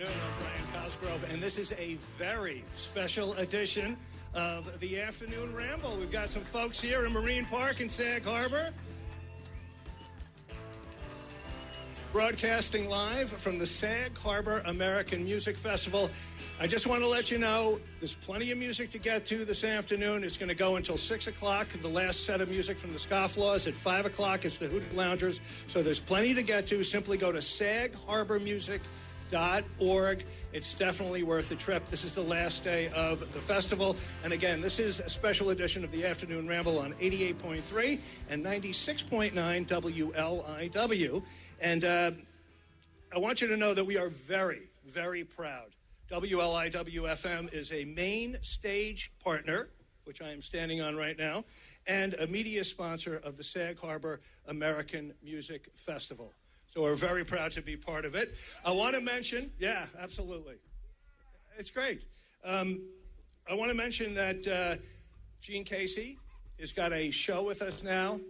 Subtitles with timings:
[0.00, 0.20] afternoon.
[0.22, 3.96] I'm Brian Cosgrove, and this is a very special edition
[4.34, 5.96] of the Afternoon Ramble.
[5.98, 8.72] We've got some folks here in Marine Park in Sag Harbor.
[12.12, 16.10] Broadcasting live from the Sag Harbor American Music Festival.
[16.60, 19.64] I just want to let you know there's plenty of music to get to this
[19.64, 20.24] afternoon.
[20.24, 21.68] It's going to go until 6 o'clock.
[21.68, 23.66] The last set of music from the Scofflaws.
[23.66, 25.40] At 5 o'clock, it's the Hoodoo Loungers.
[25.66, 26.82] So there's plenty to get to.
[26.82, 27.38] Simply go to
[29.30, 30.24] sagharbormusic.org.
[30.52, 31.88] It's definitely worth the trip.
[31.90, 33.96] This is the last day of the festival.
[34.24, 38.00] And again, this is a special edition of the Afternoon Ramble on 88.3
[38.30, 41.22] and 96.9 WLIW.
[41.60, 42.10] And uh,
[43.14, 45.70] I want you to know that we are very, very proud.
[46.10, 49.68] WLIW-FM is a main stage partner,
[50.04, 51.44] which I am standing on right now,
[51.88, 56.32] and a media sponsor of the Sag Harbor American Music Festival.
[56.66, 58.34] So we're very proud to be part of it.
[58.64, 60.56] I want to mention, yeah, absolutely.
[61.58, 62.02] It's great.
[62.44, 62.82] Um,
[63.48, 64.76] I want to mention that uh,
[65.40, 66.18] Gene Casey
[66.58, 68.20] has got a show with us now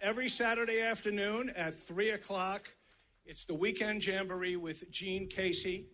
[0.00, 2.68] every Saturday afternoon at 3 o'clock.
[3.24, 5.86] It's the Weekend Jamboree with Gene Casey.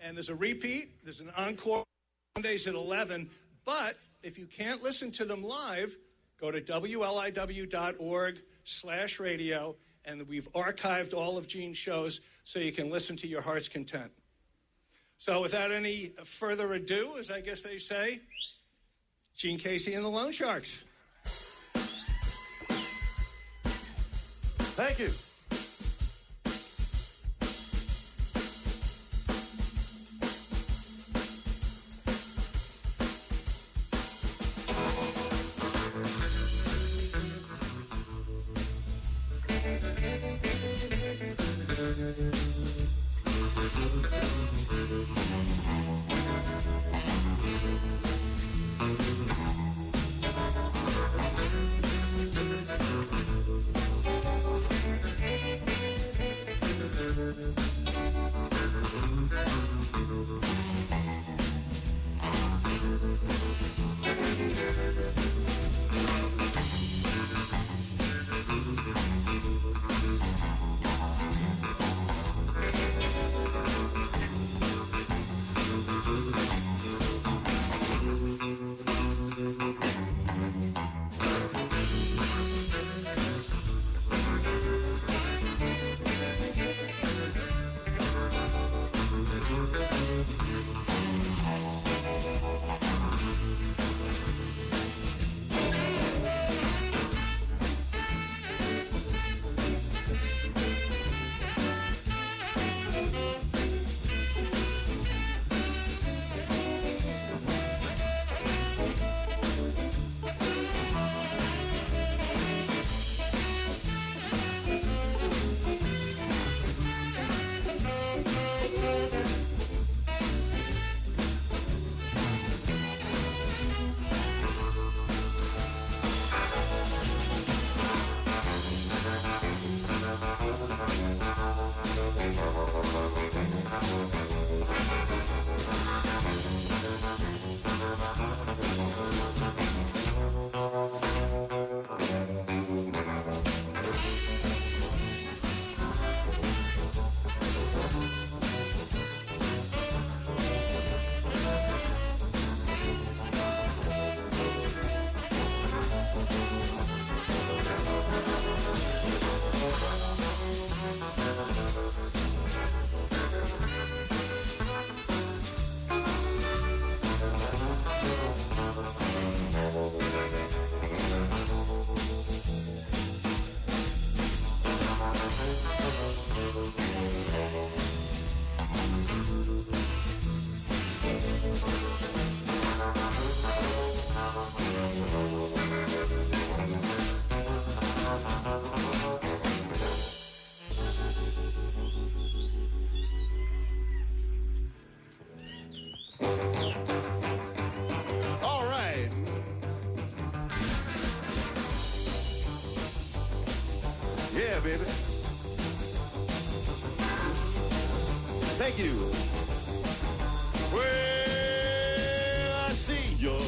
[0.00, 1.84] And there's a repeat, there's an encore
[2.34, 3.30] Mondays at 11.
[3.64, 5.96] But if you can't listen to them live,
[6.40, 12.90] go to WLIW.org slash radio, and we've archived all of Gene's shows so you can
[12.90, 14.10] listen to your heart's content.
[15.18, 18.20] So without any further ado, as I guess they say,
[19.36, 20.84] Gene Casey and the Lone Sharks.
[24.74, 25.31] Thank you.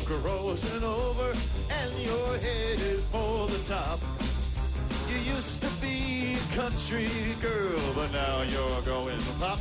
[0.08, 1.32] You're crossing over
[1.70, 3.98] and your head is for the top.
[5.08, 7.08] You used to be a country
[7.40, 9.58] girl, but now you're going pop.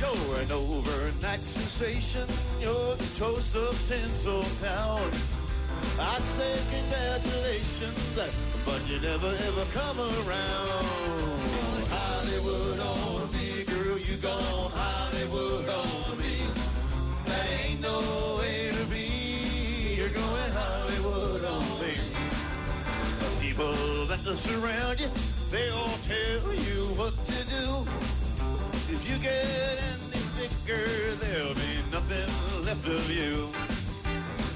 [0.00, 2.26] You're an overnight sensation.
[2.60, 5.08] You're the toast of Tinseltown.
[6.00, 8.18] I say congratulations,
[8.64, 10.84] but you never ever come around.
[11.88, 16.46] Hollywood on me, girl, you gone Hollywood on me.
[17.26, 18.35] That ain't no
[23.56, 25.08] people that surround you,
[25.50, 27.64] they all tell you what to do.
[28.92, 30.84] If you get any thicker,
[31.24, 32.28] there'll be nothing
[32.66, 33.48] left of you.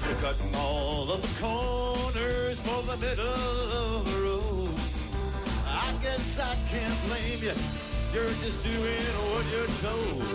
[0.05, 4.69] You're cutting all of the corners for the middle of the road.
[5.65, 7.57] I guess I can't blame you.
[8.13, 10.29] You're just doing what you're told.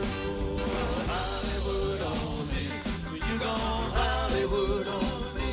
[1.07, 2.67] Hollywood on me.
[3.15, 5.53] You gone Hollywood on me.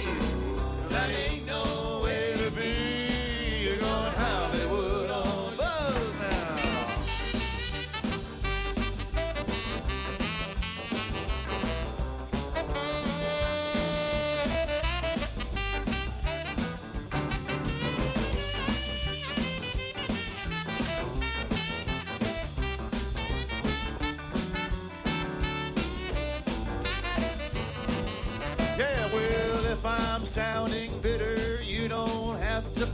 [0.89, 1.33] That ain't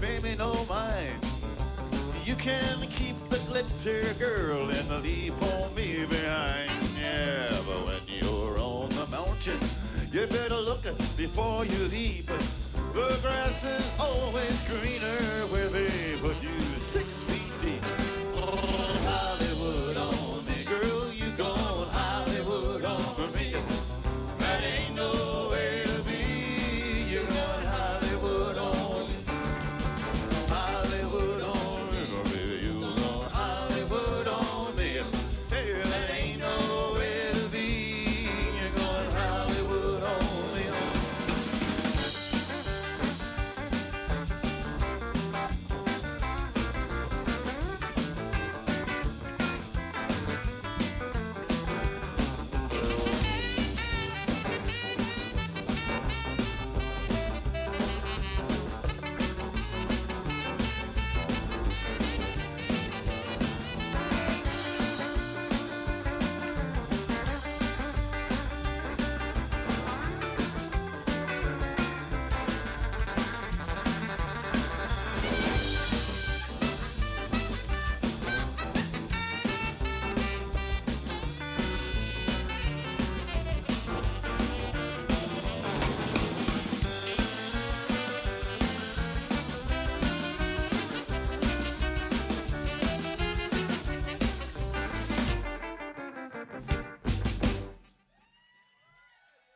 [0.02, 1.26] me no mind.
[2.26, 6.72] You can keep the glitter, girl, and leave on me behind.
[7.00, 9.60] Yeah, but when you're on the mountain,
[10.12, 10.84] you better look
[11.18, 12.28] before you leap.
[12.94, 17.09] The grass is always greener where they put you six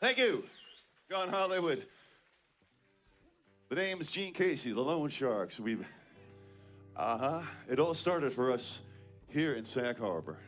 [0.04, 0.44] Thank you.
[1.10, 1.86] Gone Hollywood.
[3.70, 5.62] The name is Gene Casey, the Lone Sharks.
[5.62, 5.88] We've,
[6.98, 7.42] uh huh.
[7.70, 8.82] It all started for us
[9.30, 10.40] here in Sag Harbor.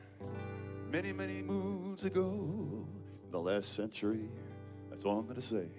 [0.91, 2.85] Many, many moons ago,
[3.23, 4.27] in the last century.
[4.89, 5.69] That's all I'm to say.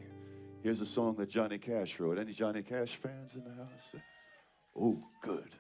[0.62, 2.19] Here's a song that Johnny Cash wrote.
[2.19, 3.94] Any Johnny Cash fans in the house?
[4.75, 5.50] Oh, good.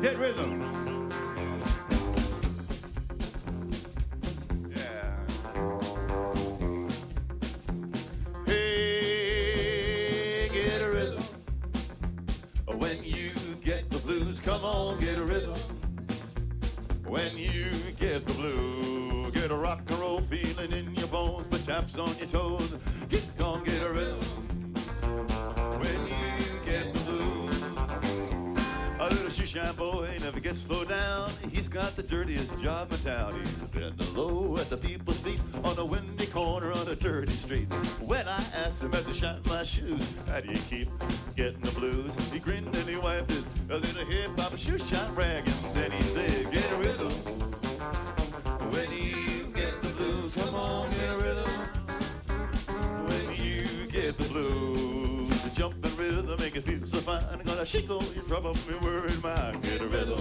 [0.00, 0.87] Get rhythm.
[18.18, 22.26] Get the get a rock and roll feeling in your bones, put taps on your
[22.26, 22.82] toes.
[23.08, 24.18] Get on, get a rhythm.
[25.78, 27.62] When you get the blues,
[28.98, 31.30] a little shoe shine boy never gets slowed down.
[31.52, 33.38] He's got the dirtiest job in town.
[33.38, 37.72] He's been low at the people's feet on a windy corner on a dirty street.
[38.00, 40.88] When I asked him as he shined my shoes, how do you keep
[41.36, 42.16] getting the blues?
[42.32, 45.90] He grinned and he wiped his a little hip hop shoe shine rag and then
[45.92, 46.57] he said,
[57.08, 57.40] fine.
[57.44, 59.62] Gonna shake all your trouble, me worried mind.
[59.62, 60.18] Get a rhythm.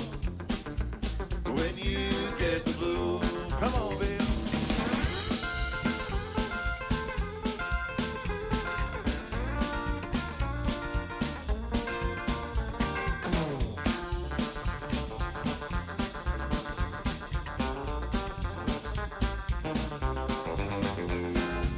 [1.44, 3.26] When you get the blues,
[3.60, 4.24] come on, baby.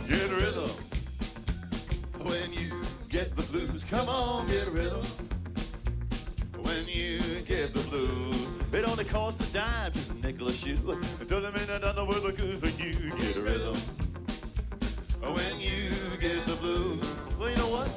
[0.08, 0.70] Get rhythm.
[2.24, 4.69] When you get the blues, come on, get
[9.10, 10.78] costs a dime, just a nickel a shoe.
[11.20, 13.12] It doesn't mean another word look good for you.
[13.18, 13.76] Get a rhythm
[15.20, 15.90] when you
[16.22, 17.14] get the blues.
[17.40, 17.90] Well, you know what?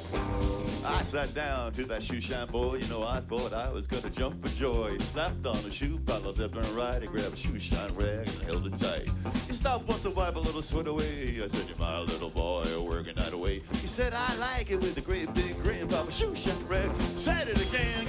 [0.85, 2.75] I sat down to that shoe shine boy.
[2.75, 4.97] You know, I thought I was gonna jump for joy.
[4.97, 8.41] Slapped on a shoe, followed up and right, and grabbed a shoe shine rag and
[8.43, 9.07] held it tight.
[9.47, 11.39] He stopped once to wipe a little sweat away.
[11.43, 14.97] I said, You're my little boy, working that away." He said, "I like it with
[14.97, 18.02] a great big grin, Papa shoe shine rag." Said it again,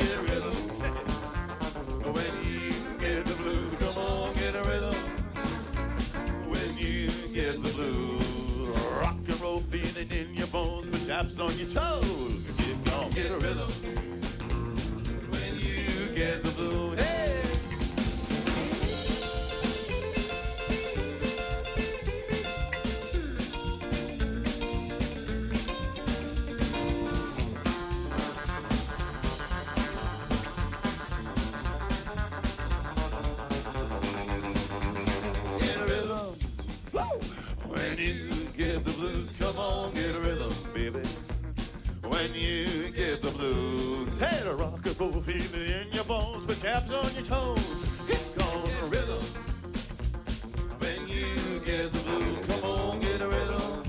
[11.25, 12.43] taps on your toes.
[12.57, 13.71] Get on, get a rhythm.
[15.31, 16.94] When you get the blues,
[42.35, 45.13] When you get the blues, hey, the rock and roll
[45.55, 46.61] in your bones, but
[46.93, 47.85] on your toes.
[48.09, 49.23] It's called a rhythm.
[50.81, 53.85] When you get the blues, come on, get a rhythm.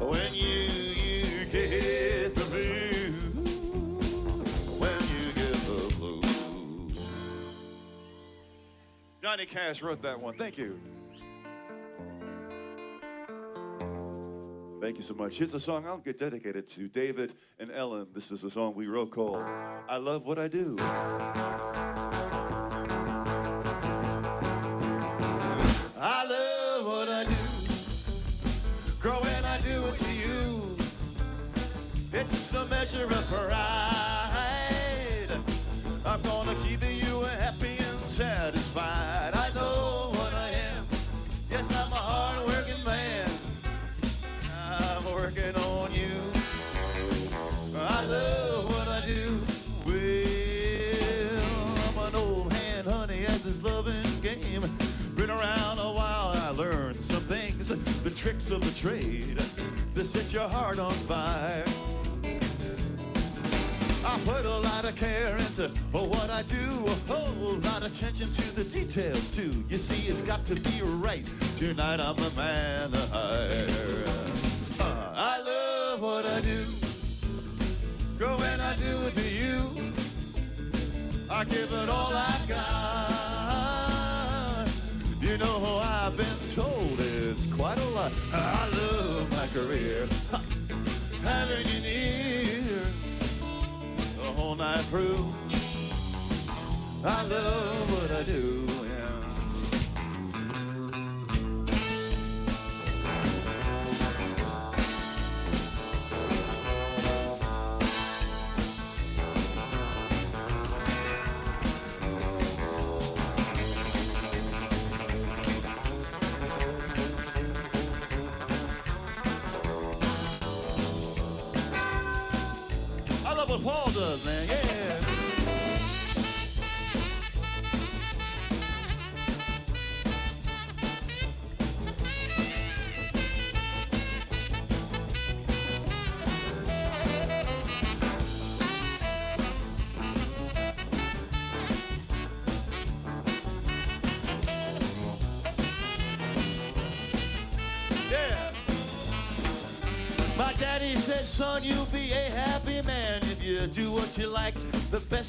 [0.00, 0.68] When you
[1.00, 3.14] you get the blues,
[4.78, 6.98] when you get the blues.
[9.22, 10.34] Johnny Cash wrote that one.
[10.34, 10.78] Thank you.
[14.94, 15.38] Thank you so much.
[15.38, 18.06] Here's a song I'll get dedicated to David and Ellen.
[18.14, 19.42] This is a song we wrote called
[19.88, 20.76] I Love What I Do.
[20.78, 21.16] I
[26.28, 27.34] love what I do.
[29.02, 30.76] When I do it to you,
[32.12, 34.03] it's a measure of pride.
[58.24, 59.38] Tricks of the trade,
[59.94, 61.62] to set your heart on fire.
[64.02, 68.32] I put a lot of care into what I do, a whole lot of attention
[68.32, 69.52] to the details too.
[69.68, 71.28] You see, it's got to be right.
[71.58, 74.06] Tonight I'm the man to hire.
[74.80, 76.64] Uh, I love what I do.
[78.18, 79.92] Girl, when I do it to you,
[81.30, 83.24] I give it all I got.
[85.20, 88.12] You know I've been told it's quite a lot.
[88.36, 90.06] I love my career.
[90.30, 90.42] Ha,
[91.22, 92.80] Having you near
[94.16, 95.32] the whole night through.
[97.04, 98.53] I love what I do.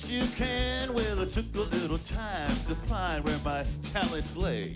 [0.10, 0.94] You can.
[0.94, 4.76] Well, it took a little time to find where my talents lay.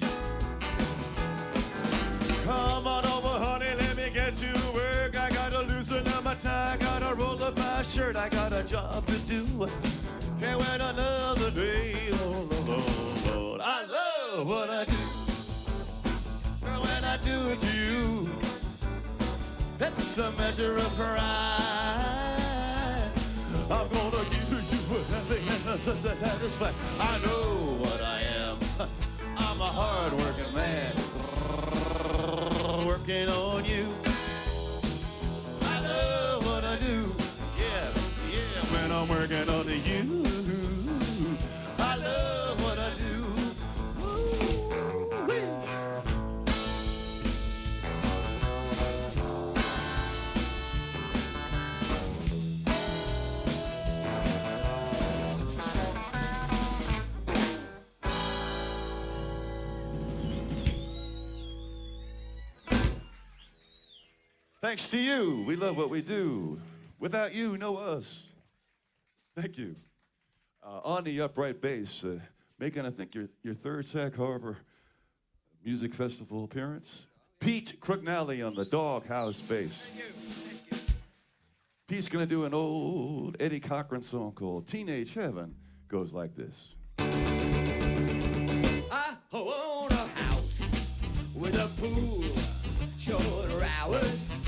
[2.43, 5.17] Come on over, honey, let me get to work.
[5.19, 8.15] I gotta loosen up my tie, gotta roll up my shirt.
[8.15, 9.45] I got a job to do.
[10.39, 11.95] Can't wait another day.
[12.13, 13.61] Oh, Lord, Lord, Lord.
[13.61, 14.97] I love what I do.
[16.63, 18.29] Girl, when I do it to you,
[19.77, 21.69] that's a measure of pride.
[23.71, 24.48] I'm gonna give
[25.37, 26.73] satisfied.
[26.99, 28.57] I know what I am.
[29.37, 30.93] I'm a hard-working man,
[32.87, 33.87] working on you.
[35.61, 37.13] I love what I do.
[37.57, 37.91] Yeah,
[38.31, 38.65] yeah.
[38.73, 40.18] When I'm working on you,
[64.89, 66.59] To you, we love what we do.
[66.97, 68.23] Without you, no us.
[69.39, 69.75] Thank you.
[70.63, 72.17] Uh, on the upright bass, uh,
[72.57, 74.57] making, I think, your, your third Sag Harbor
[75.63, 76.89] Music Festival appearance.
[77.39, 79.85] Pete Crooknally on the Doghouse bass.
[79.93, 80.77] Thank you.
[81.87, 85.53] Pete's going to do an old Eddie Cochran song called Teenage Heaven.
[85.87, 86.73] Goes like this.
[86.97, 87.03] I
[89.33, 90.61] own a house
[91.35, 92.23] with a pool,
[92.97, 94.38] shorter hours.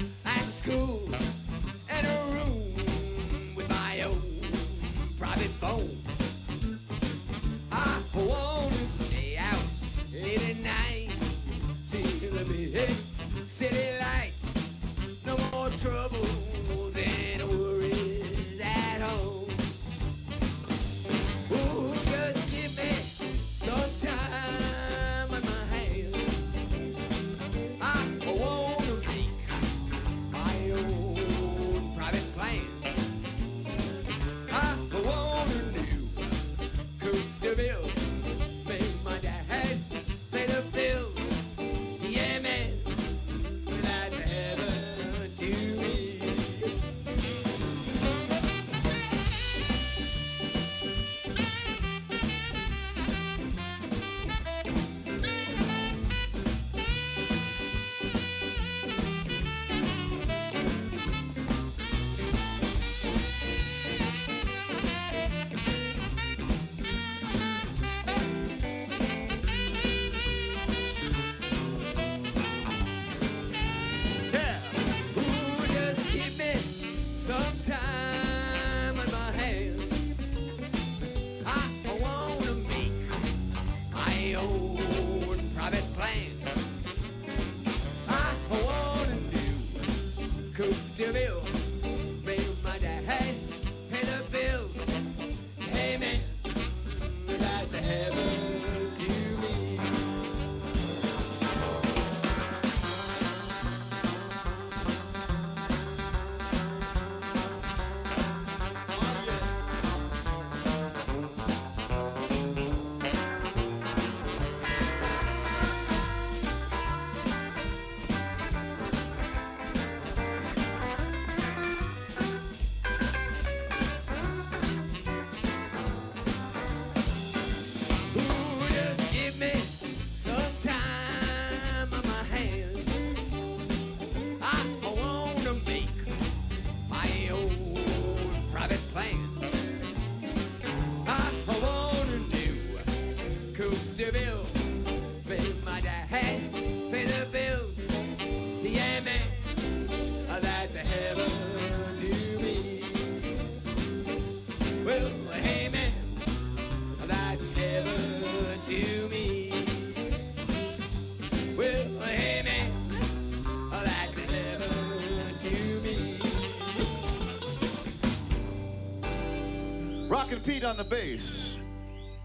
[170.44, 171.58] Pete on the bass.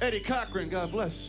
[0.00, 1.25] Eddie Cochran, God bless.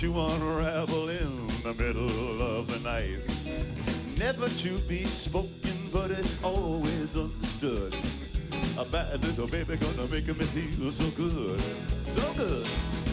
[0.00, 3.18] To unravel in the middle of the night.
[4.18, 7.94] Never to be spoken, but it's always understood.
[8.78, 11.60] A bad little baby gonna make me feel so good,
[12.14, 13.05] so good.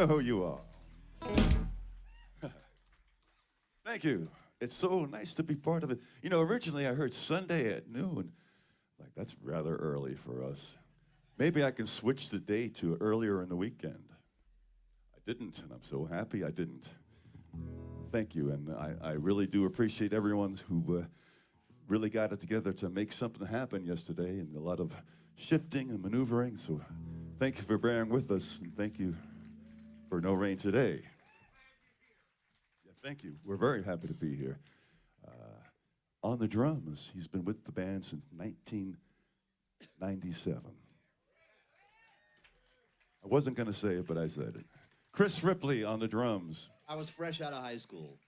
[0.00, 0.60] Know who you are.
[3.84, 4.28] Thank you.
[4.60, 6.00] It's so nice to be part of it.
[6.22, 8.32] You know, originally I heard Sunday at noon.
[8.98, 10.58] Like, that's rather early for us.
[11.38, 14.04] Maybe I can switch the day to earlier in the weekend.
[15.14, 16.88] I didn't, and I'm so happy I didn't.
[18.12, 21.04] Thank you, and I, I really do appreciate everyone who uh,
[21.88, 24.92] really got it together to make something happen yesterday, and a lot of
[25.36, 26.56] shifting and maneuvering.
[26.56, 26.80] So,
[27.38, 29.14] thank you for bearing with us, and thank you
[30.10, 31.00] for no rain today.
[32.84, 33.36] Yeah, thank you.
[33.46, 34.58] We're very happy to be here.
[35.26, 35.30] Uh,
[36.24, 40.60] on the drums, he's been with the band since 1997.
[43.22, 44.66] I wasn't going to say it, but I said it.
[45.12, 46.68] Chris Ripley on the drums.
[46.88, 48.18] I was fresh out of high school.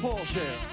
[0.00, 0.69] Share,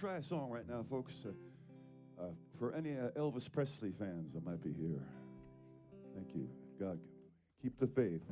[0.00, 1.12] try a song right now, folks.
[1.26, 5.02] Uh, uh, for any uh, Elvis Presley fans that might be here,
[6.14, 6.48] thank you.
[6.78, 6.98] God,
[7.60, 8.22] keep the faith.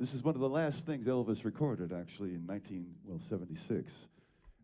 [0.00, 3.92] This is one of the last things Elvis recorded, actually, in 19 well 76.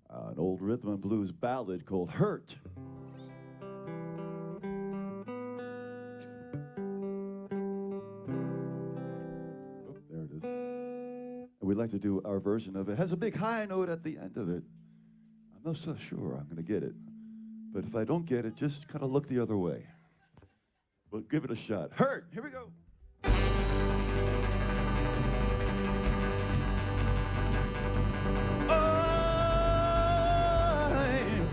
[0.08, 2.56] Uh, an old rhythm and blues ballad called "Hurt."
[9.86, 10.42] Oh, there it is.
[10.42, 12.92] And we'd like to do our version of it.
[12.92, 12.98] it.
[12.98, 14.62] Has a big high note at the end of it.
[15.62, 16.94] I'm not so sure I'm going to get it.
[17.72, 19.84] But if I don't get it, just kind of look the other way.
[21.12, 21.90] But give it a shot.
[21.92, 22.26] Hurt!
[22.32, 22.70] Here we go.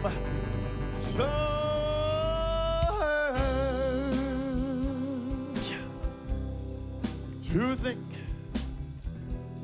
[0.05, 0.13] I'm
[1.15, 1.27] so
[7.51, 7.99] hurt to think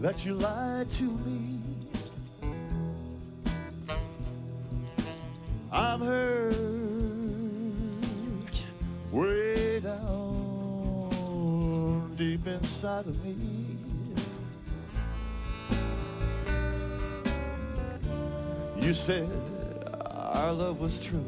[0.01, 1.62] that you lied to me.
[5.75, 6.53] I'm hurt
[9.11, 11.09] way down
[12.15, 13.35] deep inside of me.
[18.79, 19.27] You said
[20.11, 21.25] our love was true,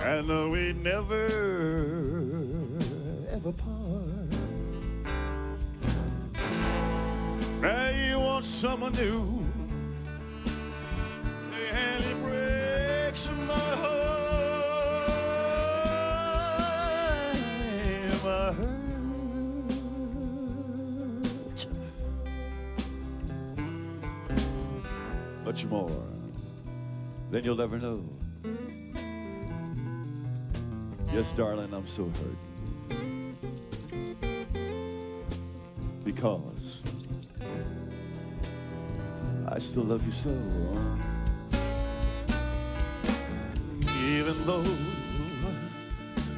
[0.00, 1.26] and we never
[3.30, 4.08] ever part.
[7.60, 9.51] Now you want someone new.
[25.72, 25.88] More
[27.30, 28.04] than you'll ever know.
[31.10, 32.40] Yes, darling, I'm so hurt.
[36.04, 36.82] Because
[39.48, 40.34] I still love you so.
[44.04, 44.76] Even though,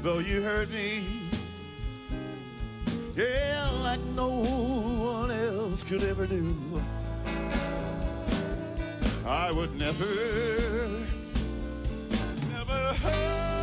[0.02, 1.02] though you hurt me,
[3.16, 6.54] yeah, like no one else could ever do.
[9.34, 10.04] I would never,
[12.52, 13.53] never hurt.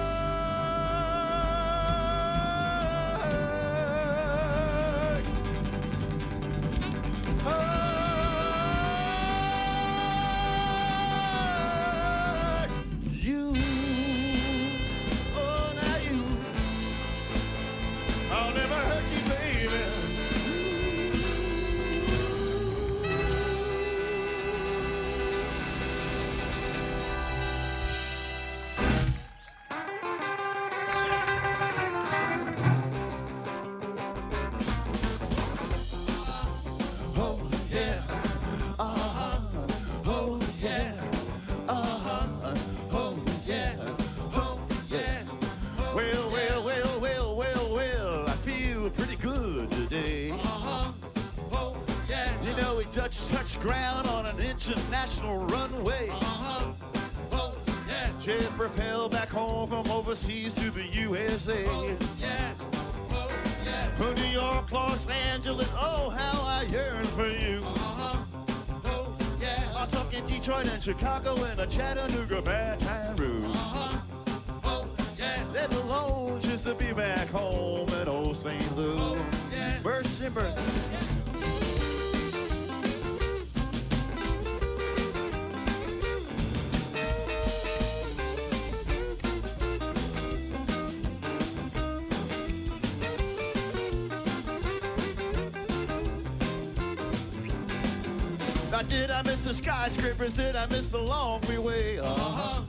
[98.82, 100.34] Uh, did I miss the skyscrapers?
[100.34, 102.00] Did I miss the long freeway?
[102.00, 102.64] Uh-huh.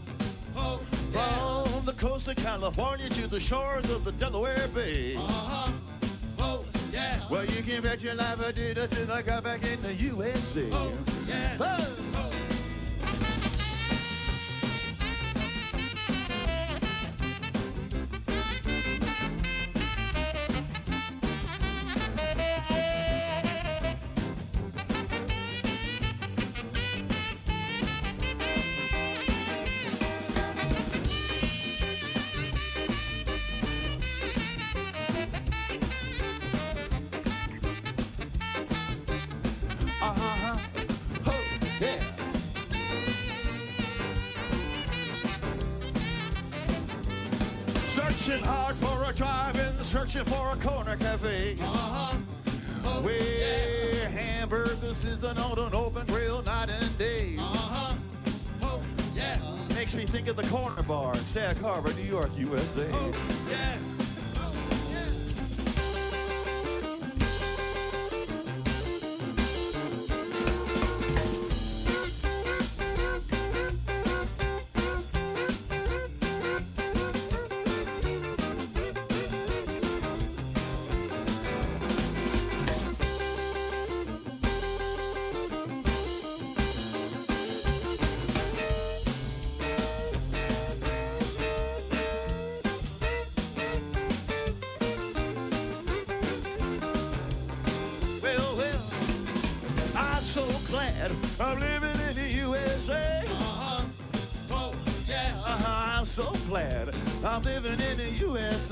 [0.55, 1.65] Oh, yeah.
[1.65, 5.17] From the coast of California to the shores of the Delaware Bay.
[5.17, 5.73] Uh-huh.
[6.39, 7.19] Oh, yeah.
[7.31, 10.69] Well, you can bet your life I did until I got back in the USA.
[10.73, 10.93] Oh,
[11.27, 11.57] yeah.
[11.59, 12.02] Oh.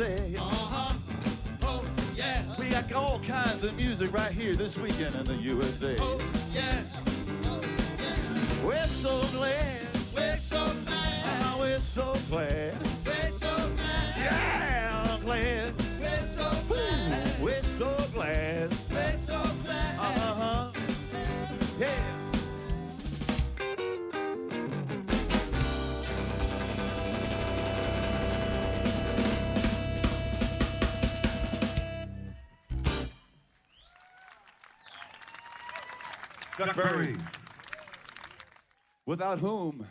[0.01, 0.40] USA.
[36.67, 37.15] Chuck Berry.
[39.07, 39.87] Without whom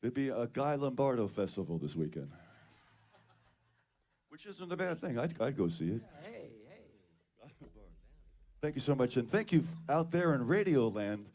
[0.00, 2.32] there'd be a Guy Lombardo festival this weekend.
[4.28, 5.20] Which isn't a bad thing.
[5.20, 6.00] I'd, I'd go see it.
[6.22, 7.48] Hey, hey.
[8.60, 9.16] Thank you so much.
[9.16, 11.26] And thank you out there in Radio Land,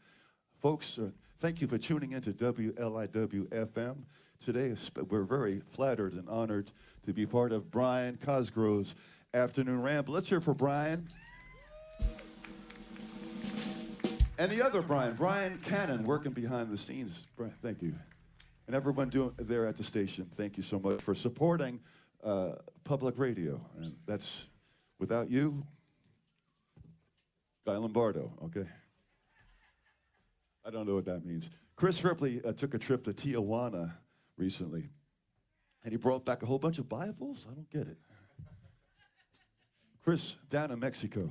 [0.60, 0.98] folks.
[0.98, 1.08] Uh,
[1.40, 3.96] thank you for tuning in to WLIW FM.
[4.44, 4.74] Today,
[5.08, 6.70] we're very flattered and honored
[7.06, 8.94] to be part of Brian Cosgrove's
[9.32, 10.12] Afternoon Ramble.
[10.12, 11.08] Let's hear for Brian.
[14.42, 17.28] And the other Brian, Brian Cannon, working behind the scenes.
[17.36, 17.94] Brian, thank you.
[18.66, 21.78] And everyone doing there at the station, thank you so much for supporting
[22.24, 23.60] uh, public radio.
[23.78, 24.46] And that's
[24.98, 25.64] without you,
[27.64, 28.68] Guy Lombardo, okay?
[30.66, 31.48] I don't know what that means.
[31.76, 33.92] Chris Ripley uh, took a trip to Tijuana
[34.36, 34.88] recently,
[35.84, 37.46] and he brought back a whole bunch of Bibles.
[37.48, 37.98] I don't get it.
[40.02, 41.30] Chris, down in Mexico.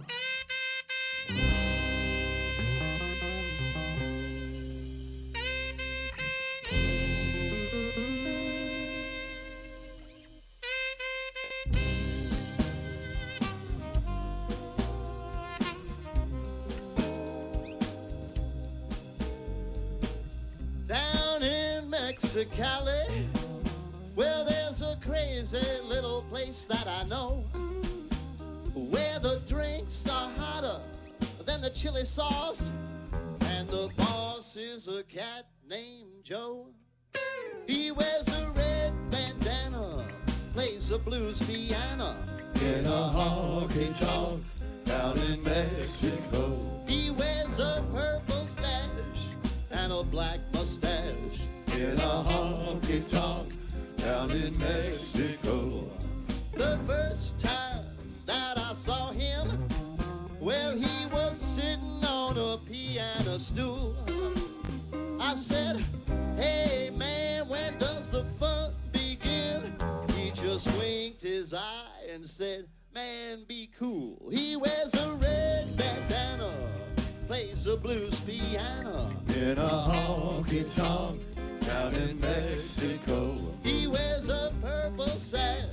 [74.32, 76.53] He wears a red bandana,
[77.27, 81.19] plays a blues piano in a honky tonk
[81.59, 83.36] down in Mexico.
[83.61, 85.65] He wears a purple sash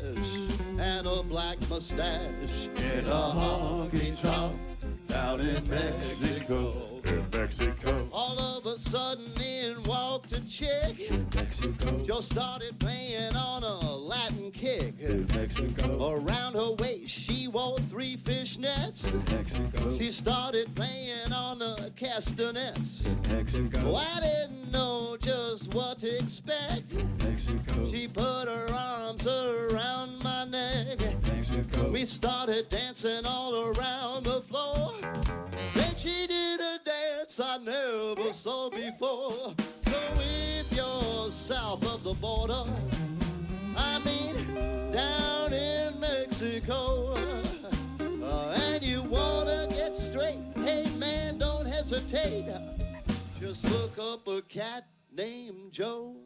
[0.77, 4.59] and a black mustache in a honky tonk
[5.07, 6.99] down in Mexico.
[7.39, 8.09] Mexico.
[8.13, 11.09] All of a sudden in walked a chick.
[11.33, 12.03] Mexico.
[12.05, 14.95] Just started playing on a Latin kick.
[15.37, 16.17] Mexico.
[16.17, 19.15] Around her waist, she wore three fishnets.
[19.31, 19.97] Mexico.
[19.97, 23.09] She started playing on the castanets.
[23.31, 23.83] Mexico.
[23.85, 26.95] Oh, I didn't know just what to expect.
[27.23, 27.87] Mexico.
[27.87, 30.99] She put her arms around my neck.
[31.51, 31.91] Mexico.
[31.91, 34.95] We started dancing all around the floor.
[35.75, 39.55] Then she did a dance I never saw before.
[39.85, 42.65] So if you're south of the border,
[43.77, 47.15] I mean down in Mexico,
[48.23, 52.53] uh, and you wanna get straight, hey man, don't hesitate.
[53.41, 56.17] Just look up a cat named Joe.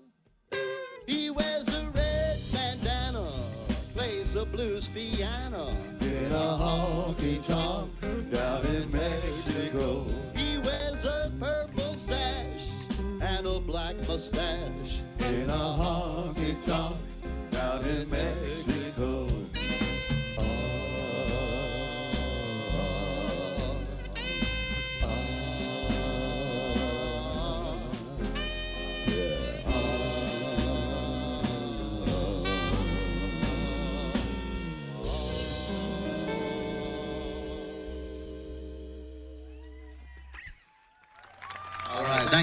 [1.07, 3.31] He wears a red bandana,
[4.03, 5.69] plays a blues piano
[6.01, 7.89] in a honky tonk
[8.33, 10.05] down in Mexico.
[10.35, 12.71] He wears a purple sash
[13.21, 16.97] and a black mustache in a honky tonk
[17.51, 18.82] down in Mexico.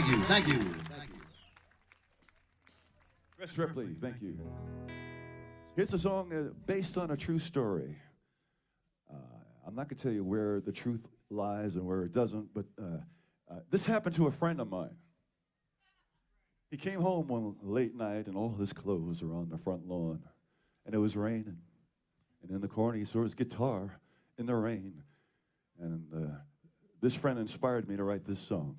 [0.01, 0.53] Thank you, thank you.
[0.53, 1.21] Thank you.
[3.37, 4.37] Chris Ripley, thank you.
[5.75, 7.97] Here's a song uh, based on a true story.
[9.11, 9.17] Uh,
[9.67, 12.65] I'm not going to tell you where the truth lies and where it doesn't, but
[12.81, 12.85] uh,
[13.51, 14.95] uh, this happened to a friend of mine.
[16.71, 20.23] He came home one late night and all his clothes were on the front lawn,
[20.85, 21.57] and it was raining.
[22.41, 23.99] And in the corner, he saw his guitar
[24.37, 24.93] in the rain.
[25.81, 26.35] And uh,
[27.01, 28.77] this friend inspired me to write this song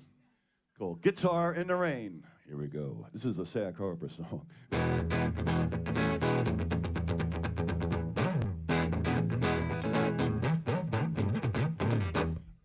[0.81, 2.23] called Guitar in the Rain.
[2.47, 3.05] Here we go.
[3.13, 4.41] This is a Sag Harbor song.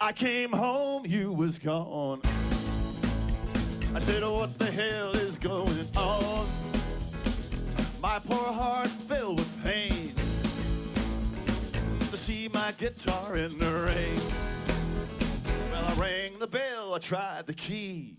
[0.01, 2.23] I came home, you was gone.
[3.95, 6.47] I said, oh, what the hell is going on?
[8.01, 10.15] My poor heart filled with pain
[12.11, 14.56] to see my guitar in the rain.
[16.97, 18.17] I tried the key.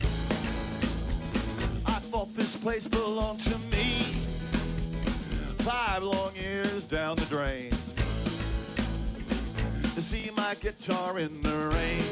[1.83, 4.03] I thought this place belonged to me.
[5.65, 7.71] Five long years down the drain
[9.95, 12.03] to see my guitar in the rain.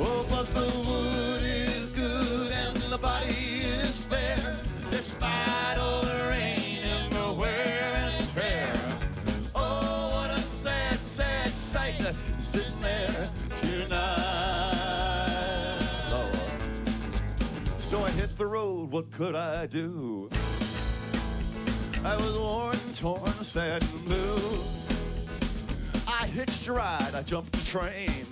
[0.00, 4.56] Oh, but the wood is good and the body is fair,
[4.90, 5.78] despite
[18.42, 20.28] the road, what could I do?
[22.04, 24.60] I was worn, torn, sad and blue.
[26.08, 28.26] I hitched a ride, I jumped the train,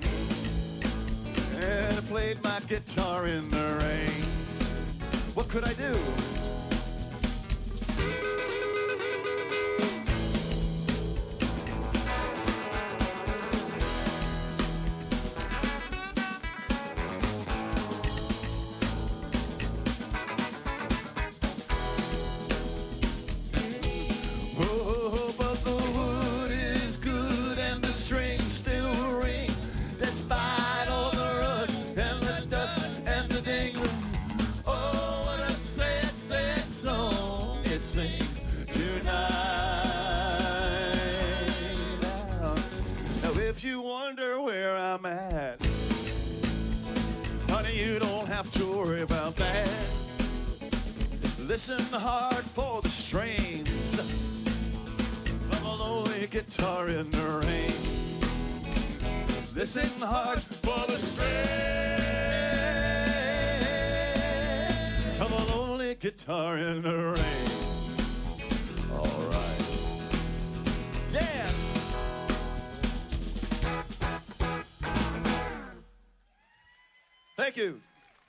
[1.63, 4.25] and I played my guitar in the rain.
[5.35, 5.95] What could I do?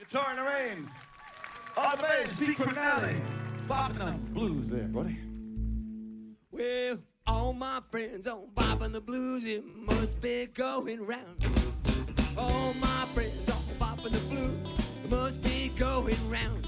[0.01, 0.89] Guitar in the rain.
[1.75, 3.21] The bass, Pete Cornelli.
[3.67, 5.15] Bopping the blues there, buddy.
[6.49, 6.97] Well,
[7.27, 11.45] all my friends on and the Blues, it must be going round.
[12.35, 13.47] All my friends
[13.79, 14.57] on and the Blues,
[15.03, 16.67] it must be going round.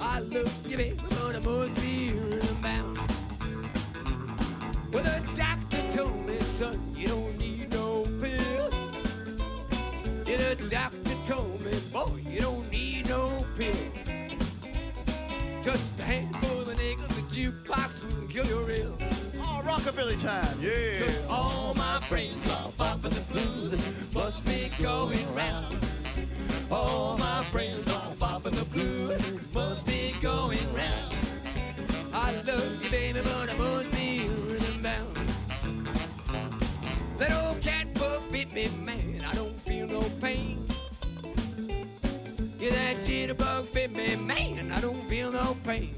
[0.00, 2.12] I love you, baby, but I must be
[2.62, 2.98] bound.
[4.92, 8.68] Well, the doctor told me, son, you don't need no pills.
[11.28, 13.74] Baby boy, you don't need no pill.
[15.62, 18.96] Just a handful of nickels, the jukebox will kill your ill.
[19.36, 21.04] Oh, rockabilly time, yeah.
[21.28, 23.72] All my friends are popping the blues,
[24.14, 25.76] must be going round.
[26.70, 31.14] All my friends are popping the blues, must be going round.
[32.14, 33.54] I love you, baby, but I
[45.68, 45.92] pain.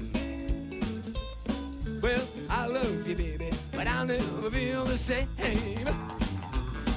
[2.01, 5.29] Well, I love you, baby, but I'll never feel the same.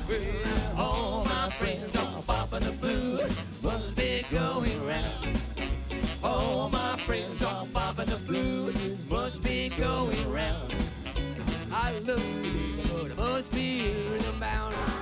[0.08, 5.40] Well, all my friends are popping the blues, must be going round.
[6.24, 8.76] All my friends are popping the blues,
[9.08, 10.74] must be going round.
[11.72, 14.74] I love you, baby, but I must be rhythm bound.
[14.74, 14.93] Well,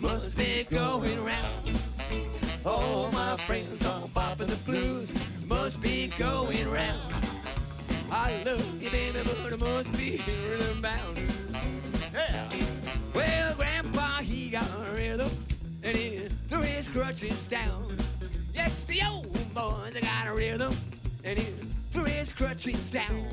[0.00, 1.78] must be going round.
[2.64, 5.14] All my friends are popping the blues,
[5.46, 7.14] must be going round.
[8.10, 11.32] I love you, baby, but I must be rhythm bound.
[12.12, 12.52] Yeah.
[13.14, 15.30] Well, Grandpa, he got a rhythm,
[15.82, 17.96] and he threw his crutches down.
[18.54, 20.74] Yes, the old boy, got a rhythm,
[21.24, 21.52] and he
[21.92, 23.26] threw his crutches down.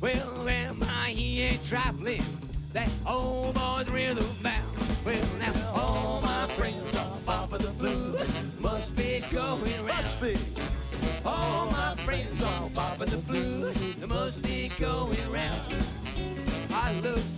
[0.00, 2.22] Well, Grandma, he ain't trifling.
[2.76, 4.62] That old boy's rhythm bound.
[5.02, 10.04] Well, now all my friends are popping the blues, must be going round.
[10.04, 10.36] Must be.
[11.24, 15.74] All my friends are popping the blues, must be going round.
[16.70, 17.35] I love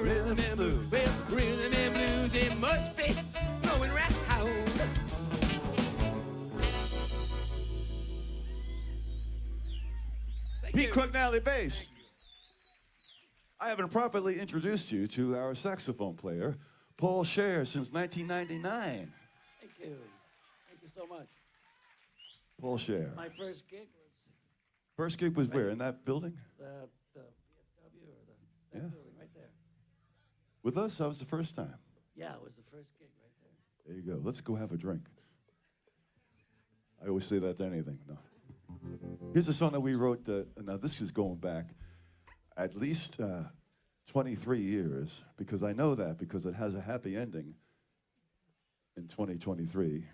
[0.00, 0.90] rhythm and blues.
[0.90, 3.14] Well, rhythm and blues, it must be
[3.62, 4.14] going round.
[10.62, 10.92] Thank Pete you.
[10.92, 11.88] Crugnally bass.
[13.60, 16.56] I haven't properly introduced you to our saxophone player,
[16.96, 19.12] Paul Scher, since 1999.
[19.60, 19.96] Thank you.
[20.68, 21.28] Thank you so much.
[22.60, 23.14] Paul Scher.
[23.16, 24.04] My first gig was
[24.96, 25.70] First gig was where?
[25.70, 26.36] In that building?
[26.58, 28.22] the, the VFW or
[28.72, 29.03] the Yeah.
[30.64, 30.84] Building right there.
[30.84, 30.98] With us?
[30.98, 31.74] That was the first time.
[32.16, 33.94] Yeah, it was the first gig right there.
[33.94, 34.20] There you go.
[34.24, 35.02] Let's go have a drink.
[37.02, 37.98] I always say that to anything.
[38.08, 38.18] No.
[39.32, 40.28] Here's a song that we wrote.
[40.28, 41.66] Uh, now this is going back
[42.56, 43.42] at least uh,
[44.08, 47.54] 23 years because I know that because it has a happy ending
[48.96, 50.04] in 2023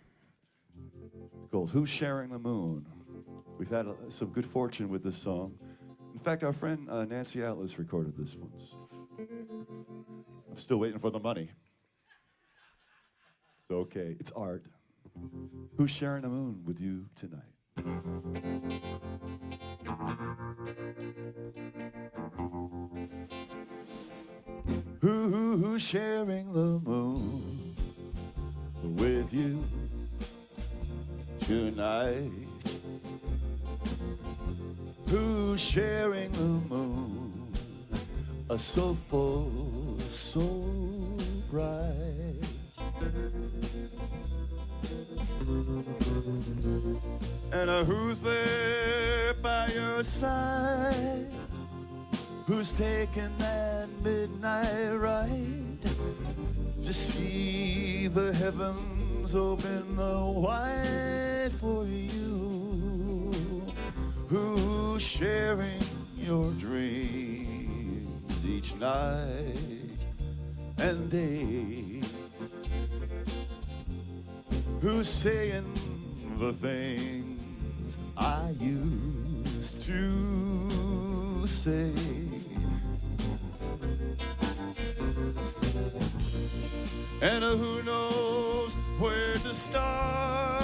[1.50, 2.86] called "Who's Sharing the Moon."
[3.58, 5.54] We've had uh, some good fortune with this song.
[6.14, 8.74] In fact, our friend uh, Nancy Atlas recorded this once.
[10.50, 11.50] I'm still waiting for the money.
[13.62, 14.16] It's okay.
[14.18, 14.64] It's art.
[15.76, 17.42] Who's sharing the moon with you tonight?
[25.00, 27.74] Who, who, who's sharing the moon
[28.82, 29.64] with you
[31.40, 32.30] tonight?
[35.08, 37.52] Who's sharing the moon?
[38.50, 39.89] A so full,
[40.32, 40.62] so
[41.50, 41.90] bright.
[47.50, 51.26] And who's there by your side?
[52.46, 55.82] Who's taking that midnight ride
[56.84, 63.32] to see the heavens open wide for you?
[64.28, 65.82] Who's sharing
[66.16, 69.79] your dreams each night
[70.80, 72.00] and day?
[74.80, 75.66] Who's saying
[76.38, 81.92] the things I used to say?
[87.20, 90.62] And who knows where to start?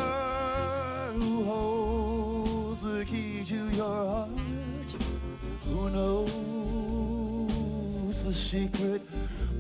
[1.13, 4.36] Who holds the key to your heart?
[8.47, 9.03] Secret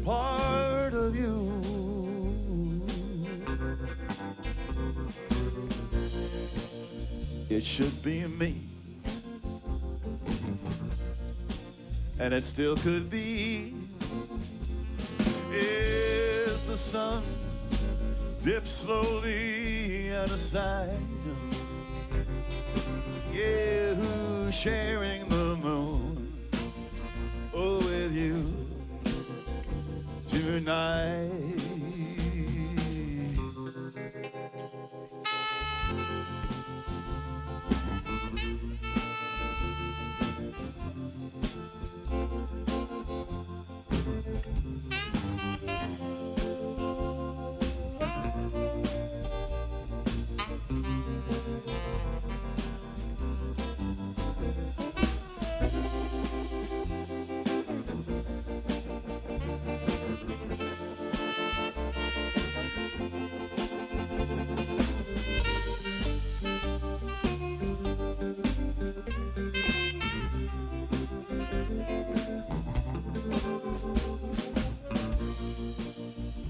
[0.04, 1.60] part of you?
[7.50, 8.60] It should be me.
[12.20, 13.74] And it still could be.
[15.52, 17.24] Is the sun
[18.44, 20.92] dips slowly out of sight?
[23.34, 26.32] Yeah, who's sharing the moon?
[27.52, 28.65] Oh, with you
[30.60, 31.55] tonight.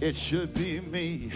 [0.07, 1.33] It should be me.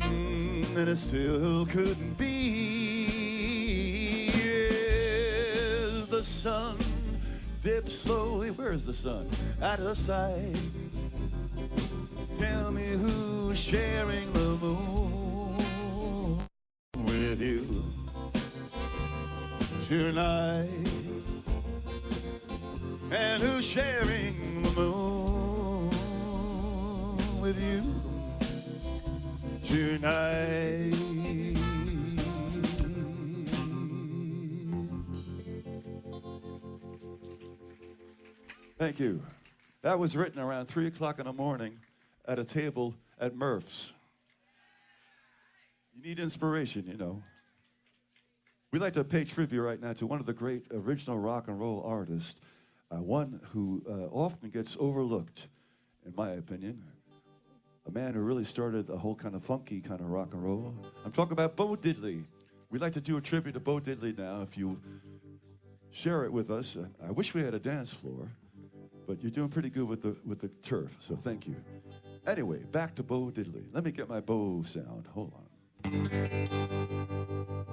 [0.00, 3.06] Mm, and it still couldn't be.
[4.34, 6.76] Is the sun
[7.62, 8.50] dips slowly?
[8.50, 9.30] Where's the sun?
[9.62, 10.54] Out of sight.
[38.96, 39.22] Thank you.
[39.82, 41.76] That was written around 3 o'clock in the morning
[42.26, 43.92] at a table at Murf's.
[45.94, 47.22] You need inspiration, you know.
[48.72, 51.60] We'd like to pay tribute right now to one of the great original rock and
[51.60, 52.36] roll artists,
[52.90, 55.48] uh, one who uh, often gets overlooked,
[56.06, 56.82] in my opinion.
[57.86, 60.74] A man who really started a whole kind of funky kind of rock and roll.
[61.04, 62.24] I'm talking about Bo Diddley.
[62.70, 64.40] We'd like to do a tribute to Bo Diddley now.
[64.40, 64.80] If you
[65.90, 68.30] share it with us, Uh, I wish we had a dance floor,
[69.06, 70.96] but you're doing pretty good with the with the turf.
[71.00, 71.56] So thank you.
[72.26, 73.64] Anyway, back to Bo Diddley.
[73.72, 75.06] Let me get my bow sound.
[75.14, 75.32] Hold
[75.84, 77.65] on.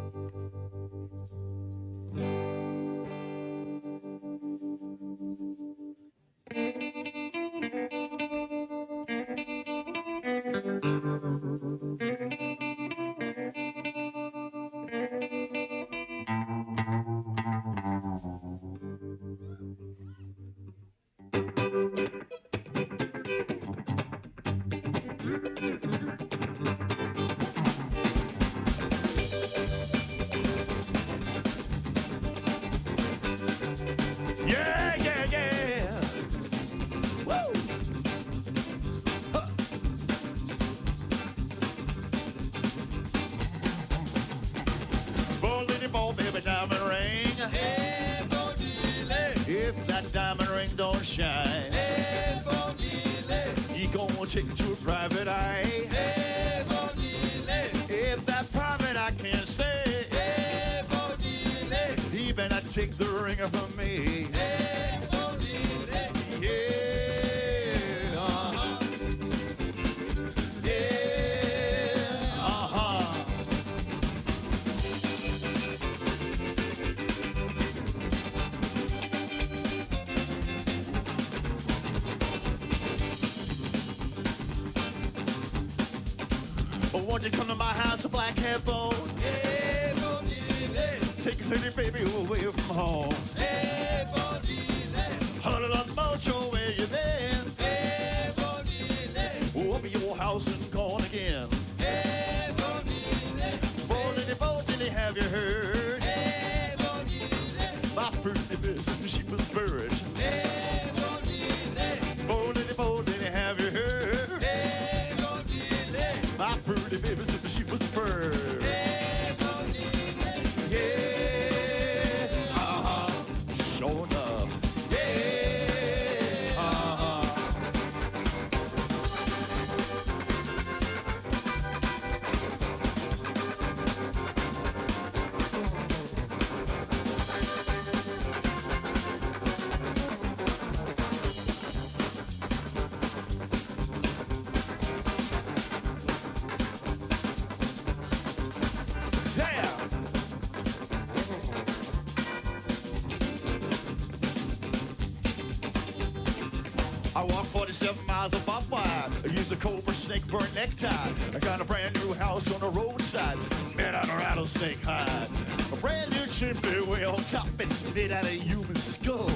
[159.54, 161.12] A cobra snake for a necktie.
[161.34, 163.38] I got a brand new house on the roadside,
[163.76, 165.28] made out of rattlesnake hide.
[165.72, 169.30] A brand new chimney way on top, it's made out of human skull.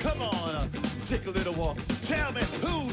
[0.00, 0.68] Come on, uh,
[1.06, 1.78] take a little walk.
[2.02, 2.91] Tell me who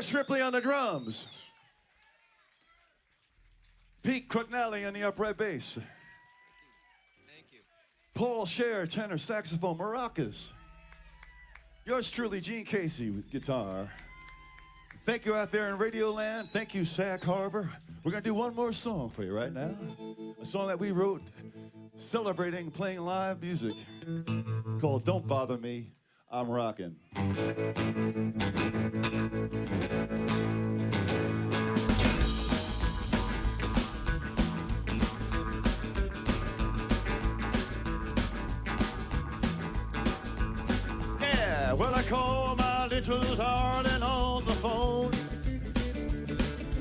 [0.00, 1.26] Chris Ripley on the drums.
[4.02, 5.74] Pete Crooknelly on the upright bass.
[5.74, 7.58] Thank you.
[8.14, 10.36] Paul Scher, tenor saxophone, maracas.
[11.84, 13.90] Yours truly, Gene Casey with guitar.
[15.04, 16.48] Thank you out there in Radio Land.
[16.50, 17.70] Thank you, Sag Harbor.
[18.02, 19.76] We're going to do one more song for you right now.
[20.40, 21.20] A song that we wrote
[21.98, 23.74] celebrating playing live music.
[24.06, 25.90] It's called Don't Bother Me,
[26.32, 26.94] I'm Rockin'.
[41.20, 45.10] Yeah, well, I call my little darling on the phone.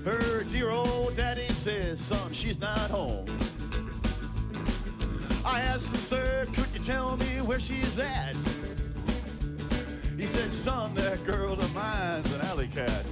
[0.05, 3.25] Her dear old daddy says, son, she's not home.
[5.43, 8.35] I asked him, sir, could you tell me where she's at?
[10.19, 13.05] He said, son, that girl of mine's an alley cat.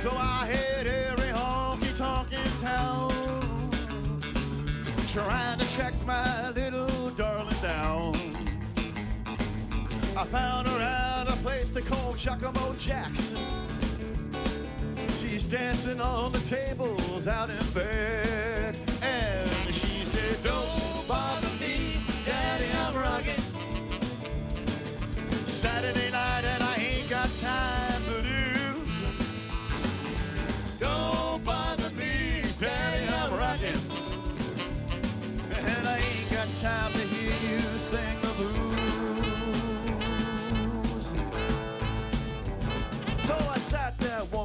[0.00, 3.10] So I hit every honky tonk in town,
[5.08, 8.14] trying to track my little darling down.
[10.16, 13.44] I found her at a place they call Giacomo Jackson.
[15.20, 18.78] She's dancing on the tables out in bed.
[19.02, 20.69] And she said, Don't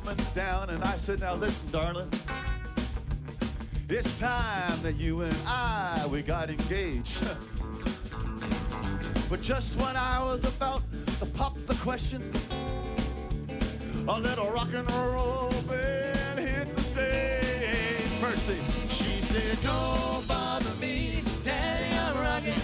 [0.06, 2.10] woman down and I said, Now listen, darling.
[3.90, 7.24] It's time that you and I we got engaged.
[9.30, 10.84] But just when I was about
[11.20, 12.32] to pop the question,
[14.08, 18.22] a little rock and roll band hit the stage.
[18.22, 22.62] Mercy, she said, Don't bother me, Daddy, I'm rocking.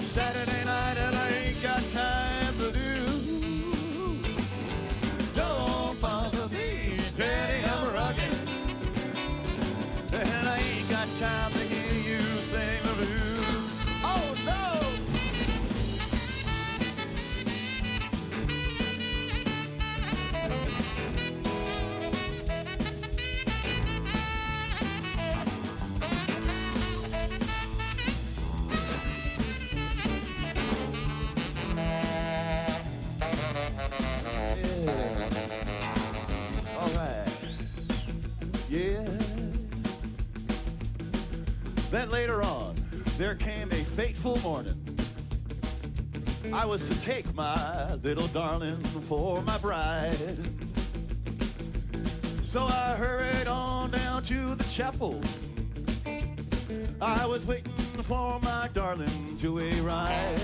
[0.00, 0.67] Saturday
[42.10, 42.74] Later on,
[43.18, 44.98] there came a fateful morning.
[46.54, 50.16] I was to take my little darling for my bride.
[52.42, 55.20] So I hurried on down to the chapel.
[57.00, 60.42] I was waiting for my darling to arrive.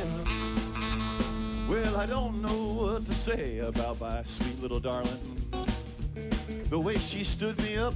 [1.68, 5.48] Well, I don't know what to say about my sweet little darling.
[6.68, 7.94] The way she stood me up,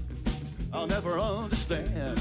[0.73, 2.19] I'll never understand.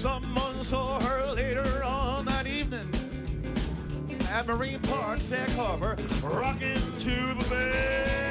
[0.00, 2.88] Someone saw her later on that evening
[4.30, 8.29] at Marine Park, Sag Harbor, rocking to the bed.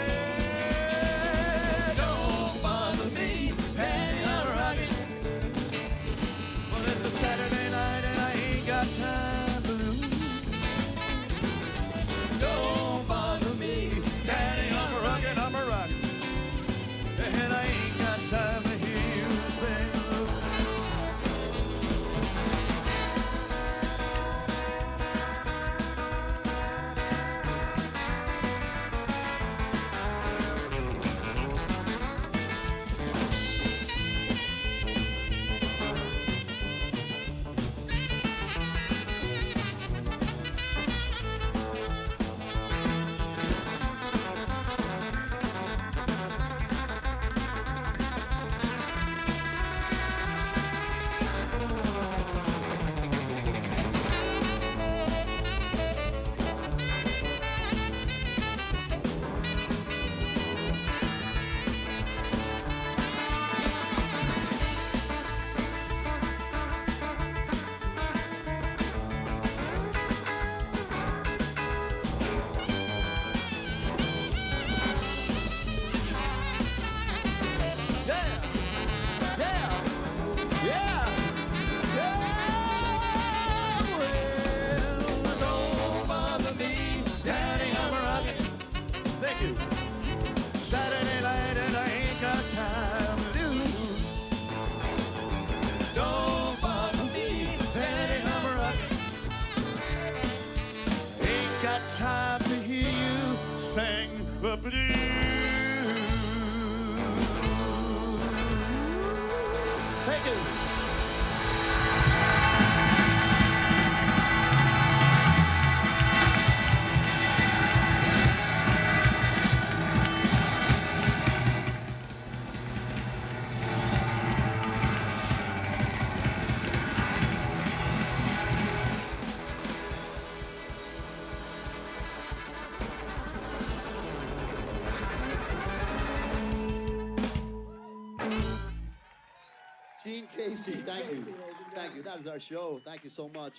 [142.20, 142.82] Is our show.
[142.84, 143.54] Thank you so much.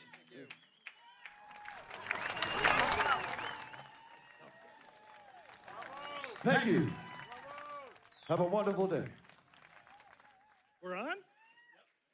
[6.44, 6.90] Thank you.
[8.28, 9.04] Have a wonderful day.
[10.82, 11.16] We're on?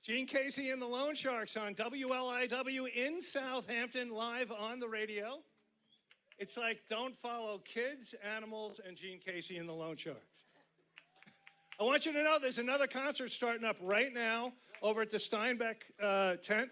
[0.05, 5.41] Gene Casey and the Lone Sharks on WLIW in Southampton, live on the radio.
[6.39, 10.21] It's like don't follow kids, animals, and Gene Casey and the Lone Sharks.
[11.81, 14.53] I want you to know there's another concert starting up right now
[14.83, 16.71] over at the Steinbeck uh, tent.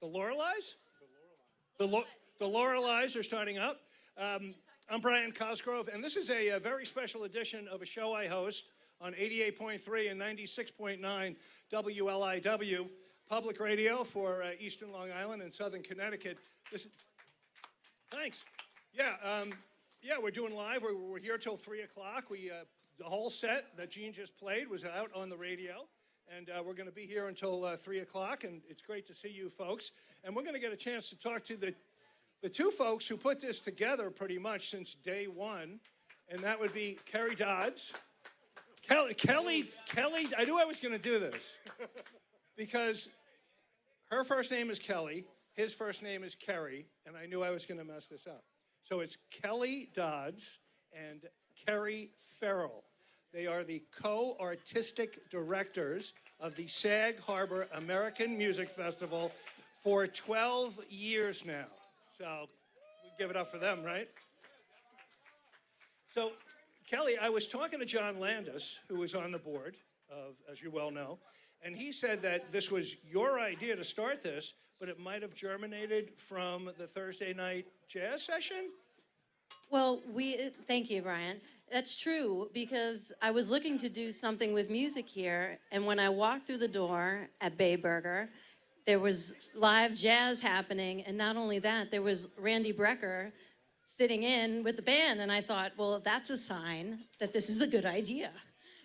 [0.00, 0.74] The Loreleis?
[1.78, 2.04] The, Lo-
[2.38, 3.80] the Loreleis are starting up.
[4.18, 4.54] Um,
[4.90, 8.26] I'm Brian Cosgrove, and this is a, a very special edition of a show I
[8.26, 8.64] host
[9.00, 11.36] on 88.3 and 96.9
[11.72, 12.88] WLIW,
[13.28, 16.36] public radio for uh, Eastern Long Island and Southern Connecticut.
[16.70, 16.88] This,
[18.10, 18.42] thanks.
[18.92, 19.52] Yeah, um,
[20.02, 20.82] yeah, we're doing live.
[20.82, 22.28] We're, we're here till 3 o'clock.
[22.28, 22.64] We, uh,
[22.98, 25.86] the whole set that Gene just played was out on the radio.
[26.36, 29.14] And uh, we're going to be here until uh, 3 o'clock, and it's great to
[29.14, 29.92] see you folks.
[30.24, 31.74] And we're going to get a chance to talk to the,
[32.42, 35.80] the two folks who put this together pretty much since day one,
[36.28, 37.92] and that would be Kerry Dodds.
[38.82, 41.52] Kelly, Kelly, Kelly, I knew I was going to do this
[42.56, 43.08] because
[44.10, 47.66] her first name is Kelly, his first name is Kerry, and I knew I was
[47.66, 48.44] going to mess this up.
[48.84, 50.58] So it's Kelly Dodds
[50.92, 51.22] and
[51.66, 52.10] Kerry
[52.40, 52.84] Farrell.
[53.32, 59.32] They are the co artistic directors of the Sag Harbor American Music Festival
[59.82, 61.64] for 12 years now.
[62.18, 62.48] So
[63.02, 64.08] we give it up for them, right?
[66.14, 66.32] So,
[66.90, 69.76] Kelly, I was talking to John Landis, who was on the board
[70.10, 71.18] of, as you well know,
[71.64, 75.34] and he said that this was your idea to start this, but it might have
[75.34, 78.68] germinated from the Thursday night jazz session.
[79.70, 81.40] Well, we thank you, Brian.
[81.72, 86.10] That's true because I was looking to do something with music here, and when I
[86.10, 88.28] walked through the door at Bay Burger,
[88.86, 93.32] there was live jazz happening, and not only that, there was Randy Brecker
[93.86, 97.62] sitting in with the band, and I thought, well, that's a sign that this is
[97.62, 98.32] a good idea.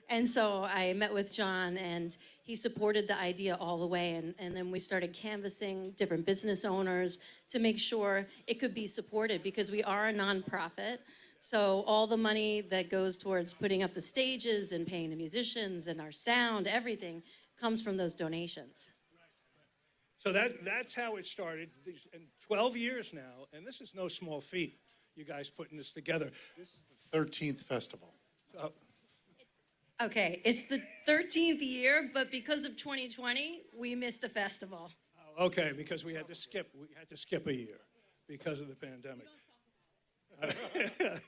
[0.10, 4.14] And so I met with John, and he supported the idea all the way.
[4.14, 7.20] And, and then we started canvassing different business owners
[7.50, 11.00] to make sure it could be supported because we are a nonprofit.
[11.40, 15.88] So all the money that goes towards putting up the stages and paying the musicians
[15.88, 17.24] and our sound, everything
[17.60, 18.94] comes from those donations.
[20.20, 21.70] So that, that's how it started.
[22.14, 24.80] In 12 years now, and this is no small feat,
[25.16, 26.32] you guys putting this together.
[26.58, 28.14] This is the 13th festival.
[28.54, 28.74] So,
[30.00, 34.92] Okay, it's the 13th year, but because of 2020, we missed the festival.
[35.40, 37.80] Oh, okay, because we had to skip, we had to skip a year
[38.28, 39.26] because of the pandemic.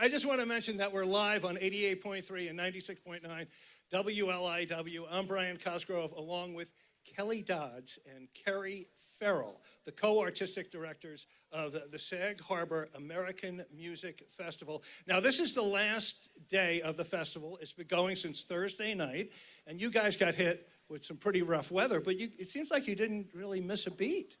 [0.00, 3.46] I just want to mention that we're live on 88.3 and 96.9
[3.92, 5.04] WLIW.
[5.10, 6.70] I'm Brian Cosgrove, along with
[7.04, 8.86] Kelly Dodds and Kerry
[9.18, 14.84] Farrell, the co-artistic directors of the Sag Harbor American Music Festival.
[15.08, 17.58] Now, this is the last day of the festival.
[17.60, 19.32] It's been going since Thursday night,
[19.66, 22.86] and you guys got hit with some pretty rough weather, but you, it seems like
[22.86, 24.36] you didn't really miss a beat.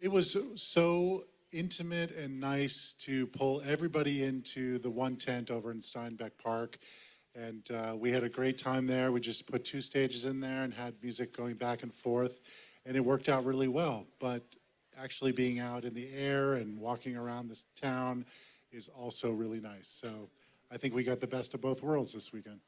[0.00, 5.78] It was so intimate and nice to pull everybody into the one tent over in
[5.78, 6.78] Steinbeck Park.
[7.34, 9.12] And uh, we had a great time there.
[9.12, 12.40] We just put two stages in there and had music going back and forth.
[12.84, 14.06] And it worked out really well.
[14.18, 14.42] But
[15.00, 18.24] actually being out in the air and walking around this town
[18.72, 19.88] is also really nice.
[19.88, 20.28] So
[20.70, 22.60] I think we got the best of both worlds this weekend.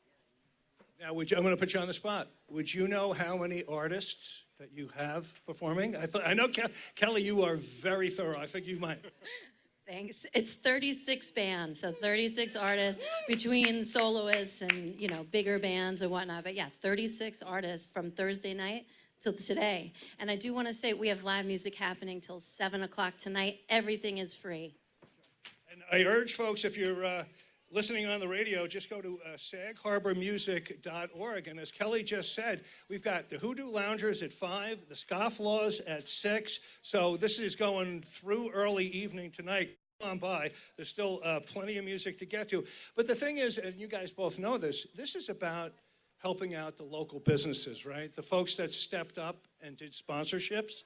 [1.01, 2.29] Now, would you, I'm going to put you on the spot.
[2.49, 5.97] Would you know how many artists that you have performing?
[5.97, 8.39] I, thought, I know, Ke- Kelly, you are very thorough.
[8.39, 9.03] I think you might.
[9.89, 10.27] Thanks.
[10.35, 16.45] It's 36 bands, so 36 artists between soloists and you know bigger bands and whatnot.
[16.45, 18.87] But yeah, 36 artists from Thursday night
[19.19, 19.93] till today.
[20.21, 23.61] And I do want to say we have live music happening till seven o'clock tonight.
[23.69, 24.75] Everything is free.
[25.73, 27.25] And I urge folks, if you're uh,
[27.71, 31.49] listening on the radio, just go to uh, sagharbormusic.org.
[31.49, 36.09] And as Kelly just said, we've got the Hoodoo Loungers at 5, the Scofflaws at
[36.09, 36.61] 6.
[36.83, 39.77] So this is going through early evening tonight.
[40.01, 40.51] Come On by.
[40.77, 42.65] There's still uh, plenty of music to get to.
[42.97, 45.73] But the thing is, and you guys both know this, this is about
[46.19, 48.15] helping out the local businesses, right?
[48.15, 50.85] The folks that stepped up and did sponsorships.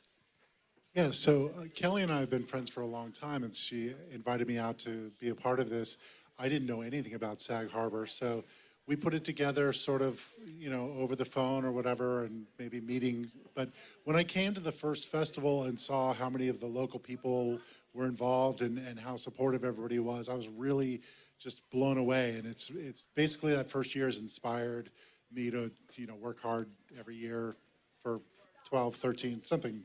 [0.94, 3.94] Yeah, so uh, Kelly and I have been friends for a long time, and she
[4.12, 5.96] invited me out to be a part of this.
[6.38, 8.44] I didn't know anything about Sag Harbor, so
[8.86, 10.26] we put it together sort of,
[10.58, 13.30] you know, over the phone or whatever, and maybe meeting.
[13.54, 13.70] But
[14.04, 17.58] when I came to the first festival and saw how many of the local people
[17.94, 21.00] were involved and, and how supportive everybody was, I was really
[21.38, 22.36] just blown away.
[22.36, 24.90] And it's it's basically that first year has inspired
[25.32, 26.68] me to, you know, work hard
[26.98, 27.56] every year
[28.02, 28.20] for
[28.64, 29.82] 12, 13, something,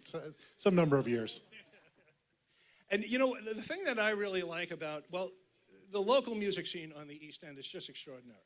[0.57, 1.41] some number of years.
[2.91, 5.31] And you know, the thing that I really like about, well,
[5.91, 8.39] the local music scene on the East End is just extraordinary.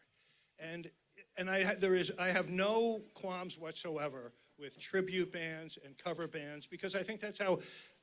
[0.59, 0.89] And,
[1.37, 6.67] and I, there is, I have no qualms whatsoever with tribute bands and cover bands
[6.67, 7.59] because I think that's how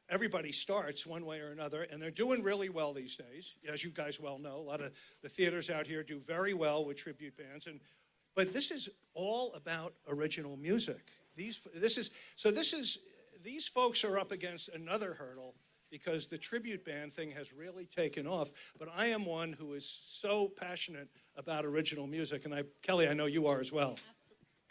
[0.09, 1.85] everybody starts one way or another.
[1.85, 4.57] And they're doing really well these days, as you guys well know.
[4.57, 7.67] A lot of the theaters out here do very well with tribute bands.
[7.67, 7.81] And,
[8.35, 11.07] but this is all about original music.
[11.37, 12.99] These, this is, so this is,
[13.43, 15.55] these folks are up against another hurdle
[15.91, 18.51] because the tribute band thing has really taken off.
[18.79, 23.15] But I am one who is so passionate about original music, and I, Kelly, I
[23.15, 23.99] know you are as well.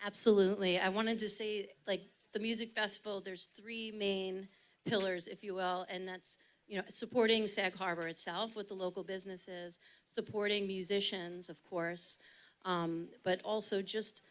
[0.05, 0.79] Absolutely.
[0.79, 2.01] I wanted to say, like,
[2.33, 4.47] the music festival, there's three main
[4.85, 9.03] pillars, if you will, and that's, you know, supporting Sag Harbor itself with the local
[9.03, 12.19] businesses, supporting musicians, of course,
[12.65, 14.21] um, but also just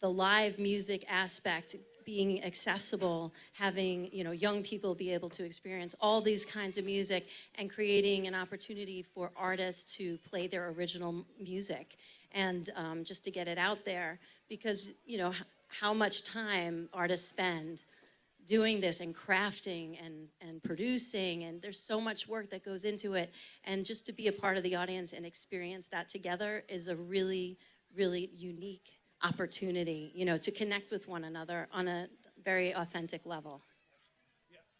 [0.00, 5.94] the live music aspect being accessible having you know young people be able to experience
[6.00, 11.24] all these kinds of music and creating an opportunity for artists to play their original
[11.40, 11.96] music.
[12.32, 14.18] And um, just to get it out there
[14.48, 17.84] because you know h- how much time artists spend
[18.46, 23.14] doing this and crafting and, and producing and there's so much work that goes into
[23.14, 23.32] it.
[23.64, 26.96] And just to be a part of the audience and experience that together is a
[26.96, 27.56] really
[27.96, 32.06] really unique opportunity you know to connect with one another on a
[32.44, 33.60] very authentic level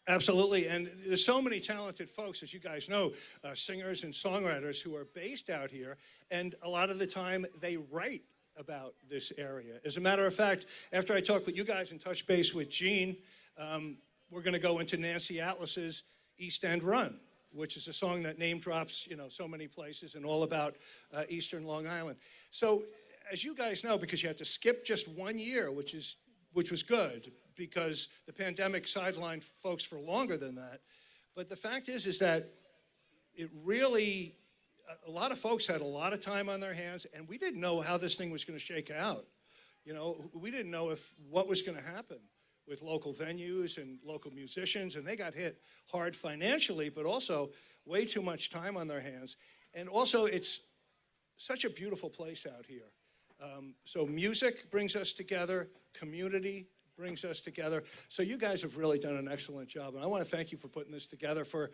[0.07, 3.11] Absolutely, and there's so many talented folks, as you guys know,
[3.43, 5.97] uh, singers and songwriters who are based out here,
[6.29, 8.21] and a lot of the time they write
[8.55, 9.79] about this area.
[9.83, 12.69] As a matter of fact, after I talk with you guys and touch base with
[12.69, 13.17] Gene,
[13.57, 13.97] um,
[14.29, 16.03] we're going to go into Nancy Atlas's
[16.37, 17.19] East End Run,
[17.51, 20.75] which is a song that name drops, you know, so many places and all about
[21.13, 22.17] uh, Eastern Long Island.
[22.51, 22.83] So,
[23.31, 26.17] as you guys know, because you had to skip just one year, which is
[26.53, 30.79] which was good because the pandemic sidelined folks for longer than that.
[31.35, 32.49] But the fact is, is that
[33.35, 34.35] it really,
[35.05, 37.59] a- lot of folks had a lot of time on their hands, and we didn't
[37.59, 39.25] know how this thing was going to shake out.
[39.83, 42.19] You know, we didn't know if what was going to happen
[42.67, 45.61] with local venues and local musicians, and they got hit
[45.91, 47.49] hard financially, but also
[47.85, 49.35] way too much time on their hands.
[49.73, 50.61] And also, it's
[51.37, 52.91] such a beautiful place out here.
[53.41, 56.67] Um, so music brings us together, community
[56.97, 57.83] brings us together.
[58.09, 60.57] So you guys have really done an excellent job, and I want to thank you
[60.57, 61.71] for putting this together for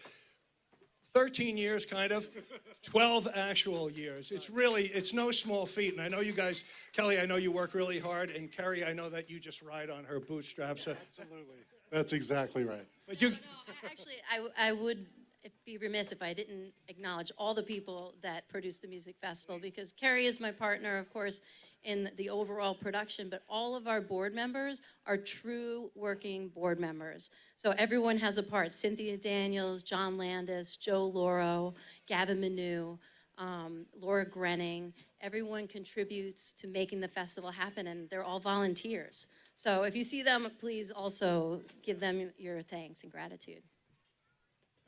[1.13, 2.27] 13 years, kind of,
[2.83, 4.31] 12 actual years.
[4.31, 6.63] It's really, it's no small feat, and I know you guys,
[6.93, 9.89] Kelly, I know you work really hard, and Kerry, I know that you just ride
[9.89, 10.83] on her bootstraps.
[10.85, 11.57] So- Absolutely.
[11.91, 12.88] That's exactly right.
[13.05, 13.35] But you, No,
[13.67, 15.05] I- actually, I, w- I would
[15.43, 19.59] if- be remiss if I didn't acknowledge all the people that produce the music festival
[19.59, 21.41] because Kerry is my partner, of course,
[21.84, 27.31] in the overall production, but all of our board members are true working board members.
[27.55, 28.73] So everyone has a part.
[28.73, 31.73] Cynthia Daniels, John Landis, Joe Lauro,
[32.05, 32.99] Gavin Menu,
[33.38, 34.93] um, Laura Grenning.
[35.22, 39.27] Everyone contributes to making the festival happen, and they're all volunteers.
[39.55, 43.63] So if you see them, please also give them your thanks and gratitude.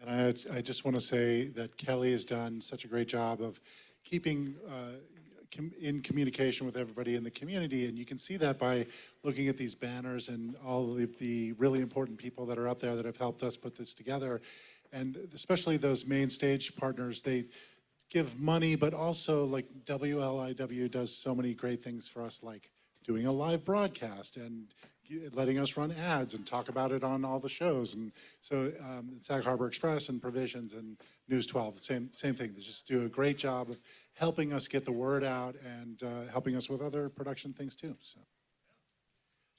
[0.05, 3.41] And I, I just want to say that Kelly has done such a great job
[3.41, 3.59] of
[4.03, 4.97] keeping uh,
[5.55, 7.88] com- in communication with everybody in the community.
[7.88, 8.85] And you can see that by
[9.23, 12.97] looking at these banners and all of the really important people that are up there
[12.97, 14.41] that have helped us put this together.
[14.91, 17.45] And especially those main stage partners, they
[18.09, 22.69] give money, but also like WLIW does so many great things for us, like
[23.05, 24.73] doing a live broadcast and
[25.34, 27.93] letting us run ads and talk about it on all the shows.
[27.93, 28.11] And
[28.41, 30.97] so um, Sag Harbor Express and Provisions and
[31.27, 32.53] News 12, same same thing.
[32.55, 33.80] They just do a great job of
[34.13, 37.95] helping us get the word out and uh, helping us with other production things too.
[38.01, 38.19] So.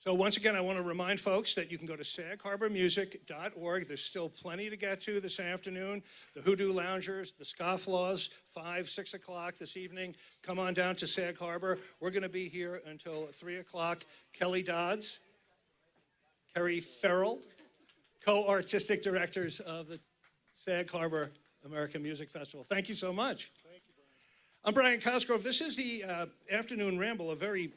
[0.04, 3.88] So once again, I want to remind folks that you can go to sagharbormusic.org.
[3.88, 6.02] There's still plenty to get to this afternoon.
[6.34, 10.14] The Hoodoo Loungers, the Scofflaws, 5, 6 o'clock this evening.
[10.42, 11.78] Come on down to Sag Harbor.
[12.00, 14.04] We're going to be here until 3 o'clock.
[14.34, 15.20] Kelly Dodds,
[16.54, 17.40] Kerry Farrell,
[18.24, 19.98] co-artistic directors of the
[20.54, 21.32] Sag Harbor
[21.64, 22.64] American Music Festival.
[22.68, 23.50] Thank you so much.
[23.64, 24.08] Thank you, Brian.
[24.64, 25.42] I'm Brian Cosgrove.
[25.42, 27.72] This is the uh, Afternoon Ramble, a very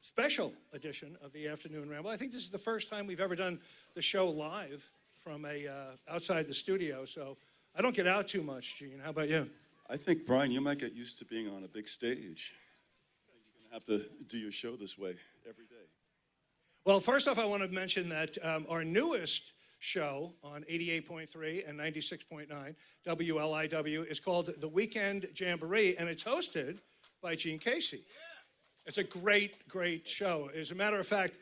[0.00, 2.10] special edition of the Afternoon Ramble.
[2.10, 3.60] I think this is the first time we've ever done
[3.94, 4.84] the show live
[5.22, 5.72] from a uh,
[6.12, 7.36] outside the studio, so
[7.76, 8.76] I don't get out too much.
[8.76, 9.48] Gene, how about you?
[9.88, 12.54] I think, Brian, you might get used to being on a big stage.
[13.28, 15.14] You're going to have to do your show this way
[15.48, 15.99] every day.
[16.90, 21.78] Well, first off, I want to mention that um, our newest show on 88.3 and
[21.78, 22.74] 96.9
[23.06, 26.78] WLIW is called The Weekend Jamboree, and it's hosted
[27.22, 28.02] by Gene Casey.
[28.86, 30.50] It's a great, great show.
[30.52, 31.38] As a matter of fact,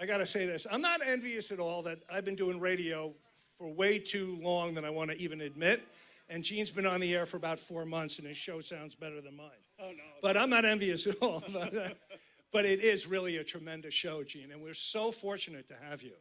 [0.00, 0.66] I got to say this.
[0.70, 3.12] I'm not envious at all that I've been doing radio
[3.58, 5.86] for way too long than I want to even admit.
[6.30, 9.20] And Gene's been on the air for about four months, and his show sounds better
[9.20, 9.50] than mine.
[9.78, 10.04] Oh, no.
[10.22, 11.98] But I'm not envious at all about that.
[12.52, 16.14] But it is really a tremendous show, Gene, and we're so fortunate to have you.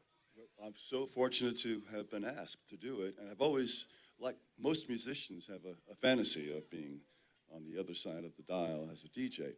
[0.63, 3.85] I'm so fortunate to have been asked to do it, and I've always,
[4.19, 6.99] like most musicians, have a, a fantasy of being
[7.53, 9.53] on the other side of the dial as a DJ.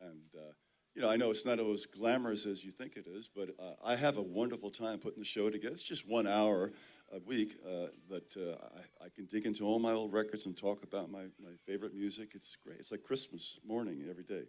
[0.00, 0.52] And, uh,
[0.94, 3.72] you know, I know it's not as glamorous as you think it is, but uh,
[3.84, 5.72] I have a wonderful time putting the show together.
[5.72, 6.72] It's just one hour
[7.12, 8.56] a week, uh, but uh,
[9.02, 11.94] I, I can dig into all my old records and talk about my, my favorite
[11.94, 12.30] music.
[12.34, 12.78] It's great.
[12.78, 14.44] It's like Christmas morning every day.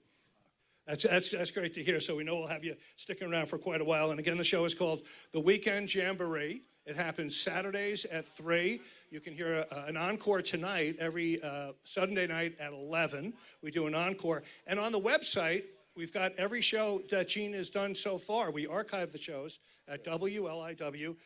[0.88, 2.00] That's, that's, that's great to hear.
[2.00, 4.12] So we know we'll have you sticking around for quite a while.
[4.12, 5.02] And again, the show is called
[5.34, 6.62] The Weekend Jamboree.
[6.86, 8.80] It happens Saturdays at 3.
[9.12, 13.34] You can hear a, an encore tonight every uh, Sunday night at 11.
[13.62, 14.44] We do an encore.
[14.66, 15.64] And on the website,
[15.98, 18.52] we've got every show that Gene has done so far.
[18.52, 19.60] We archive the shows
[19.90, 21.18] at wliw.org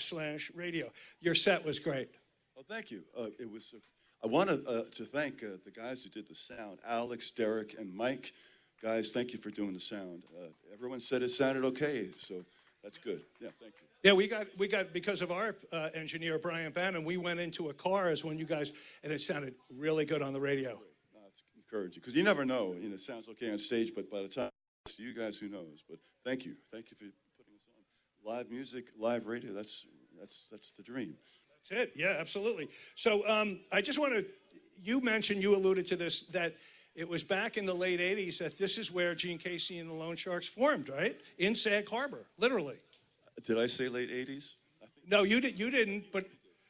[0.00, 0.90] slash radio.
[1.20, 2.10] Your set was great.
[2.54, 3.02] Well, thank you.
[3.18, 3.74] Uh, it was.
[3.74, 3.78] Uh,
[4.22, 7.74] I want to uh, to thank uh, the guys who did the sound, Alex, Derek,
[7.78, 8.34] and Mike.
[8.82, 10.24] Guys, thank you for doing the sound.
[10.34, 12.42] Uh, everyone said it sounded okay, so
[12.82, 13.20] that's good.
[13.38, 13.86] Yeah, thank you.
[14.02, 17.04] Yeah, we got we got because of our uh, engineer Brian Bannon.
[17.04, 18.72] We went into a car as when you guys,
[19.04, 20.70] and it sounded really good on the radio.
[20.70, 22.74] No, it's encouraging because you never know.
[22.80, 24.48] You know, it sounds okay on stage, but by the time
[24.86, 25.84] it's you guys, who knows?
[25.86, 27.04] But thank you, thank you for
[27.36, 28.32] putting us on.
[28.34, 29.52] Live music, live radio.
[29.52, 29.84] That's
[30.18, 31.16] that's that's the dream.
[31.68, 31.92] That's it.
[31.94, 32.70] Yeah, absolutely.
[32.94, 34.24] So um, I just want to.
[34.82, 36.54] You mentioned you alluded to this that
[37.00, 39.94] it was back in the late '80s that this is where Gene Casey and the
[39.94, 42.76] Lone Sharks formed, right in Sag Harbor, literally.
[43.42, 44.56] Did I say late '80s?
[45.08, 45.58] No, you did.
[45.58, 46.26] You didn't, but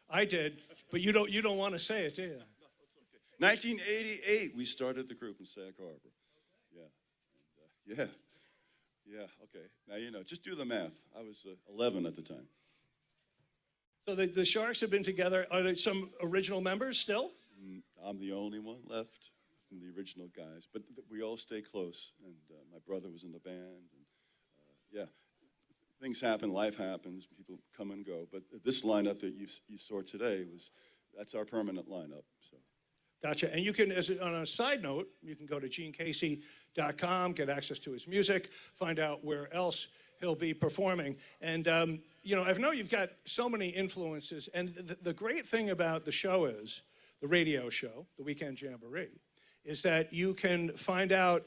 [0.08, 0.62] I did.
[0.92, 1.28] But you don't.
[1.30, 2.40] You don't want to say it, do you?
[3.38, 5.98] 1988, we started the group in Sag Harbor.
[6.72, 6.82] Yeah,
[7.86, 8.04] and, uh,
[9.06, 9.26] yeah, yeah.
[9.44, 10.22] Okay, now you know.
[10.22, 10.92] Just do the math.
[11.18, 12.46] I was uh, 11 at the time.
[14.06, 15.46] So the, the Sharks have been together.
[15.50, 17.32] Are there some original members still?
[17.60, 19.30] Mm, I'm the only one left
[19.70, 22.12] from the original guys, but th- we all stay close.
[22.24, 24.04] And uh, my brother was in the band, and
[24.58, 25.06] uh, yeah,
[26.02, 28.26] things happen, life happens, people come and go.
[28.30, 30.72] But this lineup that you you saw today was
[31.16, 32.24] that's our permanent lineup.
[32.40, 32.56] So
[33.22, 33.52] Gotcha.
[33.52, 37.50] And you can, as a, on a side note, you can go to genecasey.com, get
[37.50, 39.88] access to his music, find out where else
[40.20, 41.16] he'll be performing.
[41.42, 44.48] And, um, you know, I know you've got so many influences.
[44.54, 46.82] And the great thing about the show is,
[47.20, 49.20] the radio show, the Weekend Jamboree,
[49.64, 51.46] is that you can find out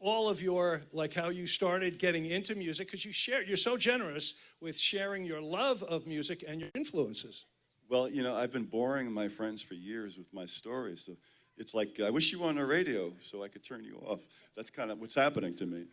[0.00, 3.76] all of your like how you started getting into music because you share you're so
[3.76, 7.46] generous with sharing your love of music and your influences
[7.88, 11.04] Well, you know, I've been boring my friends for years with my stories.
[11.06, 11.16] So
[11.56, 14.20] it's like, I wish you were on the radio so I could turn you off.
[14.56, 15.86] That's kind of what's happening to me.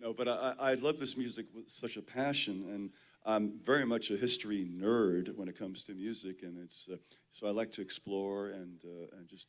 [0.00, 2.90] No, but I, I love this music with such a passion, and
[3.24, 6.96] I'm very much a history nerd when it comes to music, and it's uh,
[7.30, 9.48] so I like to explore and uh, and just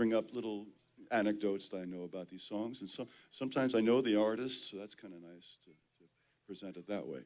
[0.00, 0.64] bring up little
[1.10, 4.78] anecdotes that I know about these songs, and so sometimes I know the artists, so
[4.78, 6.08] that's kind of nice to, to
[6.46, 7.18] present it that way.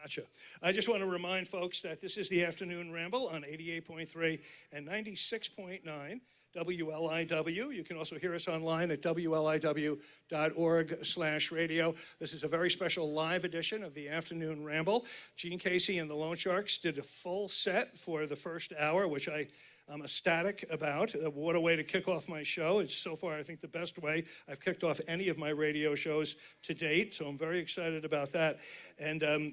[0.00, 0.22] Gotcha.
[0.62, 4.38] I just want to remind folks that this is the afternoon ramble on 88.3
[4.70, 6.20] and 96.9
[6.56, 7.74] WLIW.
[7.74, 9.98] You can also hear us online at WLIW.org
[11.04, 11.94] slash radio.
[12.18, 15.04] This is a very special live edition of the afternoon ramble.
[15.36, 19.28] Gene Casey and the Lone Sharks did a full set for the first hour, which
[19.28, 19.48] I
[19.90, 21.14] I'm ecstatic about.
[21.14, 22.78] Uh, what a way to kick off my show.
[22.78, 25.96] It's so far, I think, the best way I've kicked off any of my radio
[25.96, 27.14] shows to date.
[27.14, 28.60] So I'm very excited about that.
[28.98, 29.52] And um,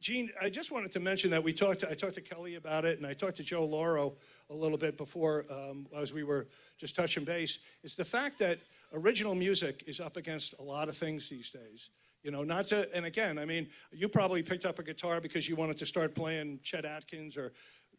[0.00, 1.80] Gene, I just wanted to mention that we talked.
[1.80, 4.14] To, I talked to Kelly about it, and I talked to Joe Lauro
[4.48, 6.46] a little bit before, um, as we were
[6.78, 7.58] just touching base.
[7.82, 8.60] Is the fact that
[8.94, 11.90] original music is up against a lot of things these days.
[12.22, 12.88] You know, not to.
[12.94, 16.14] And again, I mean, you probably picked up a guitar because you wanted to start
[16.14, 17.52] playing Chet Atkins or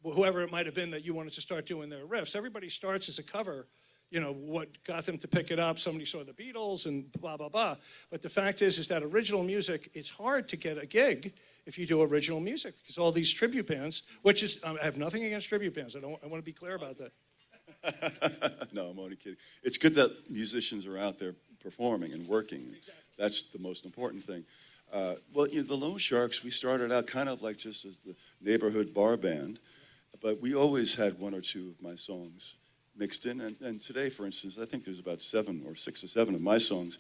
[0.03, 2.35] whoever it might have been that you wanted to start doing their riffs.
[2.35, 3.67] Everybody starts as a cover
[4.11, 7.38] you know what got them to pick it up somebody saw the beatles and blah
[7.38, 7.76] blah blah
[8.09, 11.31] but the fact is is that original music it's hard to get a gig
[11.67, 15.26] if you do original music because all these tribute bands which is i have nothing
[15.26, 17.11] against tribute bands i don't i want to be clear about that
[18.73, 19.38] no, I'm only kidding.
[19.63, 22.76] It's good that musicians are out there performing and working.
[23.17, 24.43] That's the most important thing.
[24.91, 27.97] Uh, well, you know, the Lone Sharks, we started out kind of like just as
[27.97, 29.59] the neighborhood bar band,
[30.21, 32.55] but we always had one or two of my songs
[32.95, 33.41] mixed in.
[33.41, 36.41] And, and today, for instance, I think there's about seven or six or seven of
[36.41, 36.99] my songs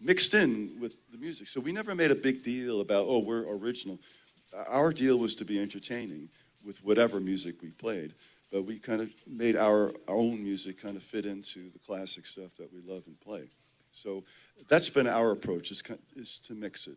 [0.00, 1.48] mixed in with the music.
[1.48, 3.98] So we never made a big deal about, oh, we're original.
[4.68, 6.28] Our deal was to be entertaining
[6.64, 8.14] with whatever music we played.
[8.52, 12.26] But we kind of made our, our own music kind of fit into the classic
[12.26, 13.44] stuff that we love and play.
[13.92, 14.24] So
[14.68, 15.82] that's been our approach is,
[16.16, 16.96] is to mix it.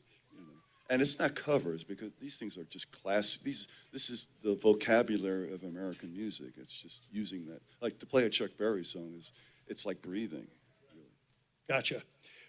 [0.90, 0.94] You.
[0.94, 3.44] And it's not covers because these things are just classic.
[3.44, 6.54] These, this is the vocabulary of American music.
[6.58, 7.62] It's just using that.
[7.82, 9.32] Like to play a Chuck Berry song is,
[9.68, 10.48] it's like breathing.
[11.70, 12.04] Gotcha.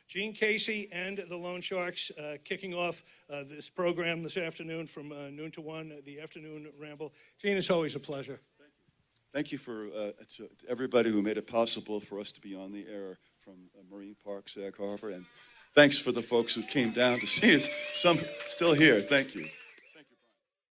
[0.07, 3.03] Gene Casey and the Lone Sharks uh, kicking off
[3.33, 7.13] uh, this program this afternoon from uh, noon to one, uh, the afternoon ramble.
[7.41, 8.41] Gene, it's always a pleasure.
[9.33, 12.55] Thank you for uh, to to everybody who made it possible for us to be
[12.55, 15.25] on the air from uh, Marine Park, Sag Harbor, and
[15.75, 17.69] thanks for the folks who came down to see us.
[17.93, 19.01] Some still here.
[19.01, 19.49] Thank you.